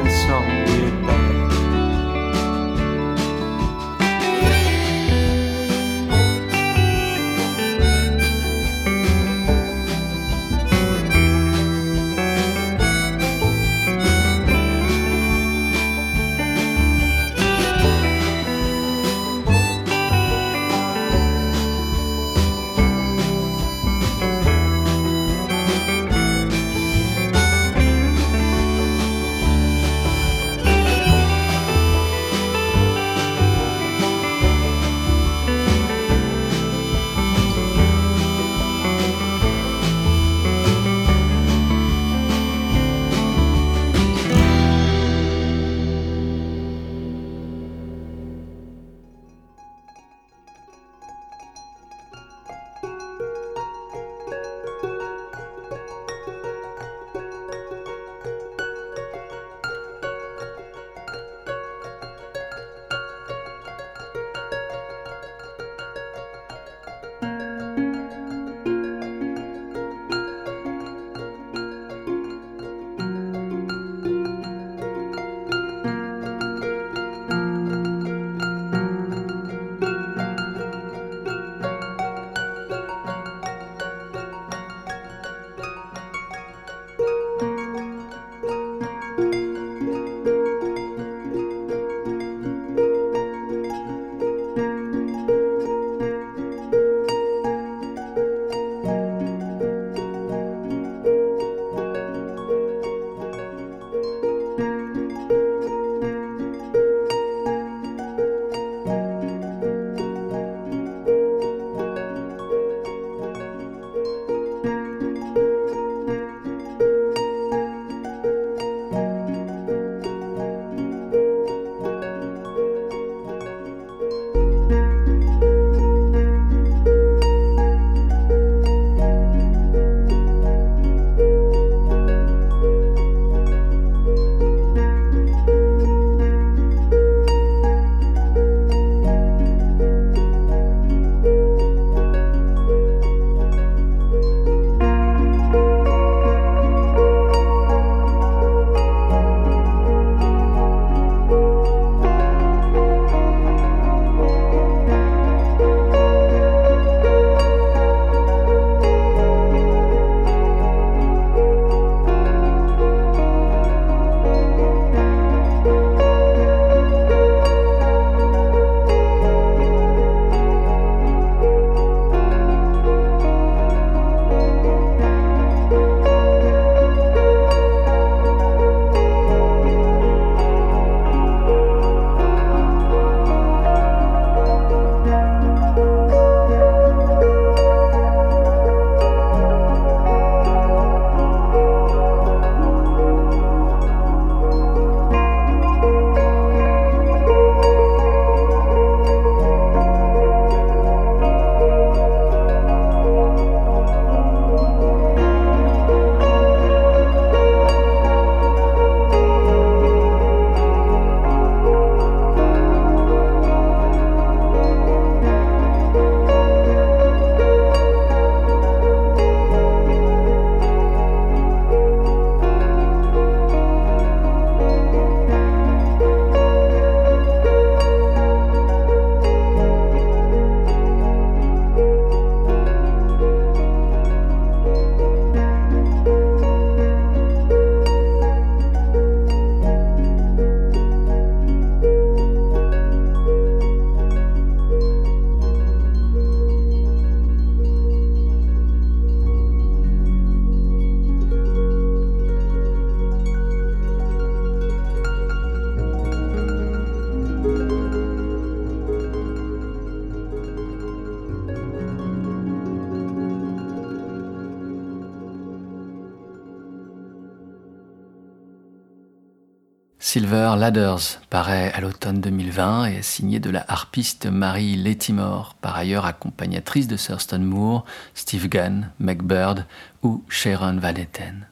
Ladders 270.55 271.19
paraît 271.29 271.71
à 271.73 271.81
l'automne 271.81 272.21
2020 272.21 272.87
et 272.87 272.95
est 272.95 273.01
signé 273.01 273.39
de 273.39 273.49
la 273.49 273.65
harpiste 273.67 274.25
Marie 274.25 274.75
Lettimore, 274.75 275.55
par 275.61 275.75
ailleurs 275.75 276.05
accompagnatrice 276.05 276.87
de 276.87 276.97
Thurston 276.97 277.39
Moore, 277.39 277.85
Steve 278.13 278.47
Gunn, 278.47 278.91
Meg 278.99 279.21
Bird 279.21 279.65
ou 280.03 280.23
Sharon 280.29 280.77
Van 280.77 280.95
Etten. 280.95 281.47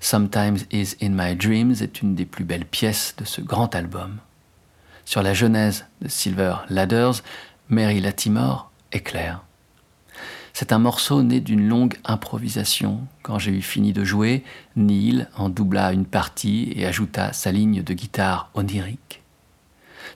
Sometimes 0.00 0.58
Is 0.72 0.96
in 1.02 1.10
My 1.10 1.34
Dreams 1.36 1.74
est 1.80 2.02
une 2.02 2.14
des 2.14 2.26
plus 2.26 2.44
belles 2.44 2.66
pièces 2.66 3.14
de 3.16 3.24
ce 3.24 3.40
grand 3.40 3.74
album. 3.74 4.18
Sur 5.04 5.22
la 5.22 5.34
genèse 5.34 5.86
de 6.02 6.08
Silver 6.08 6.56
Ladders, 6.68 7.22
Mary 7.68 8.00
Latimore 8.00 8.70
éclaire. 8.92 9.42
C'est 10.60 10.72
un 10.72 10.80
morceau 10.80 11.22
né 11.22 11.38
d'une 11.38 11.68
longue 11.68 11.98
improvisation. 12.04 13.06
Quand 13.22 13.38
j'ai 13.38 13.52
eu 13.52 13.62
fini 13.62 13.92
de 13.92 14.02
jouer, 14.02 14.42
Neil 14.74 15.28
en 15.36 15.50
doubla 15.50 15.92
une 15.92 16.04
partie 16.04 16.72
et 16.74 16.84
ajouta 16.84 17.32
sa 17.32 17.52
ligne 17.52 17.84
de 17.84 17.94
guitare 17.94 18.50
onirique. 18.54 19.22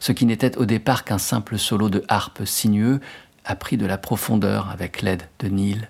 Ce 0.01 0.11
qui 0.11 0.27
n'était 0.27 0.59
au 0.59 0.65
départ 0.65 1.05
qu'un 1.05 1.19
simple 1.19 1.61
solo 1.61 1.89
de 1.89 2.05
harpe 2.09 2.45
sinueux 2.45 3.01
a 3.45 3.55
pris 3.55 3.77
de 3.77 3.87
la 3.87 3.99
profondeur 3.99 4.69
avec 4.69 5.01
l'aide 5.01 5.29
de 5.39 5.47
Neil. 5.47 5.89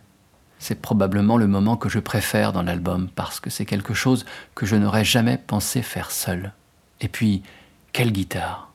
C'est 0.58 0.82
probablement 0.82 1.38
le 1.38 1.46
moment 1.46 1.78
que 1.78 1.88
je 1.88 1.98
préfère 1.98 2.52
dans 2.52 2.62
l'album 2.62 3.08
parce 3.08 3.40
que 3.40 3.48
c'est 3.48 3.64
quelque 3.64 3.94
chose 3.94 4.26
que 4.54 4.66
je 4.66 4.76
n'aurais 4.76 5.02
jamais 5.02 5.38
pensé 5.38 5.80
faire 5.80 6.10
seul. 6.10 6.52
Et 7.00 7.08
puis, 7.08 7.42
quelle 7.94 8.12
guitare 8.12 8.70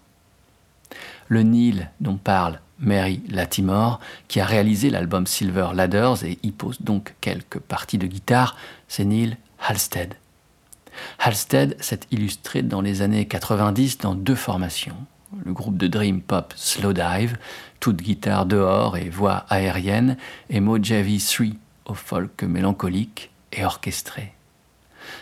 Le 1.28 1.44
Neil 1.44 1.88
dont 2.02 2.18
parle 2.18 2.62
Mary 2.80 3.22
Latimore, 3.30 4.00
qui 4.28 4.40
a 4.40 4.46
réalisé 4.46 4.90
l'album 4.90 5.26
Silver 5.26 5.70
Ladders 5.74 6.24
et 6.24 6.38
y 6.44 6.52
pose 6.52 6.82
donc 6.82 7.16
quelques 7.22 7.60
parties 7.60 7.98
de 7.98 8.08
guitare, 8.08 8.56
c'est 8.88 9.06
Neil 9.06 9.38
Halstead. 9.60 10.16
Halstead 11.20 11.76
s'est 11.82 12.02
illustré 12.12 12.62
dans 12.62 12.82
les 12.82 13.02
années 13.02 13.26
90 13.26 14.00
dans 14.00 14.16
deux 14.16 14.36
formations. 14.36 14.96
Le 15.44 15.54
groupe 15.54 15.78
de 15.78 15.88
dream 15.88 16.22
pop 16.22 16.54
Slowdive, 16.56 17.38
toute 17.80 17.98
guitare 17.98 18.46
dehors 18.46 18.98
et 18.98 19.10
voix 19.10 19.46
aérienne, 19.50 20.18
et 20.50 20.60
Mojave 20.60 21.18
3 21.20 21.48
au 21.86 21.94
folk 21.94 22.44
mélancolique 22.44 23.30
et 23.52 23.66
orchestré. 23.66 24.34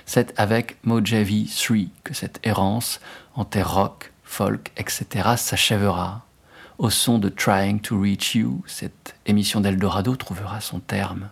C'est 0.05 0.33
avec 0.37 0.77
Mojave 0.83 1.45
3 1.47 1.77
que 2.03 2.13
cette 2.13 2.39
errance 2.43 2.99
en 3.35 3.45
terre 3.45 3.73
rock, 3.73 4.11
folk, 4.23 4.71
etc. 4.77 5.29
s'achèvera 5.37 6.24
au 6.77 6.89
son 6.89 7.19
de 7.19 7.29
Trying 7.29 7.79
to 7.79 7.99
Reach 7.99 8.35
You, 8.35 8.63
cette 8.67 9.15
émission 9.25 9.61
d'Eldorado 9.61 10.15
trouvera 10.15 10.59
son 10.61 10.79
terme. 10.79 11.29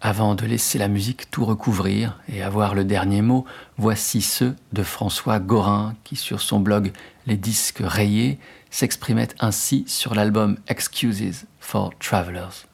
Avant 0.00 0.34
de 0.34 0.46
laisser 0.46 0.78
la 0.78 0.88
musique 0.88 1.30
tout 1.30 1.44
recouvrir 1.44 2.18
et 2.28 2.42
avoir 2.42 2.74
le 2.74 2.84
dernier 2.84 3.22
mot, 3.22 3.44
voici 3.78 4.22
ceux 4.22 4.54
de 4.72 4.82
François 4.82 5.40
Gorin 5.40 5.96
qui, 6.04 6.16
sur 6.16 6.40
son 6.40 6.60
blog 6.60 6.92
Les 7.26 7.36
disques 7.36 7.82
rayés, 7.82 8.38
s'exprimait 8.70 9.28
ainsi 9.40 9.84
sur 9.86 10.14
l'album 10.14 10.56
Excuses 10.68 11.46
for 11.58 11.92
Travelers. 11.98 12.66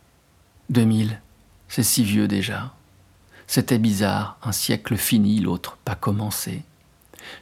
2000, 0.70 1.20
c'est 1.68 1.82
si 1.82 2.04
vieux 2.04 2.28
déjà. 2.28 2.74
C'était 3.46 3.78
bizarre, 3.78 4.36
un 4.42 4.52
siècle 4.52 4.96
fini, 4.96 5.40
l'autre 5.40 5.78
pas 5.84 5.94
commencé. 5.94 6.62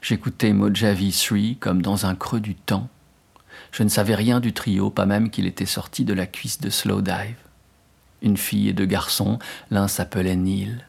J'écoutais 0.00 0.52
Mojave 0.52 1.10
3 1.10 1.38
comme 1.58 1.82
dans 1.82 2.06
un 2.06 2.14
creux 2.14 2.40
du 2.40 2.54
temps 2.54 2.88
je 3.72 3.82
ne 3.82 3.88
savais 3.88 4.14
rien 4.14 4.38
du 4.38 4.52
trio, 4.52 4.90
pas 4.90 5.06
même 5.06 5.30
qu'il 5.30 5.46
était 5.46 5.66
sorti 5.66 6.04
de 6.04 6.12
la 6.12 6.26
cuisse 6.26 6.60
de 6.60 6.68
Slowdive. 6.68 7.36
Une 8.20 8.36
fille 8.36 8.68
et 8.68 8.74
deux 8.74 8.86
garçons, 8.86 9.38
l'un 9.70 9.88
s'appelait 9.88 10.36
Neil. 10.36 10.84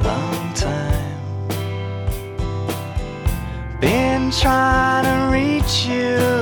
long 0.02 0.54
time. 0.54 1.20
Been 3.80 4.30
trying 4.30 4.95
you, 5.66 6.35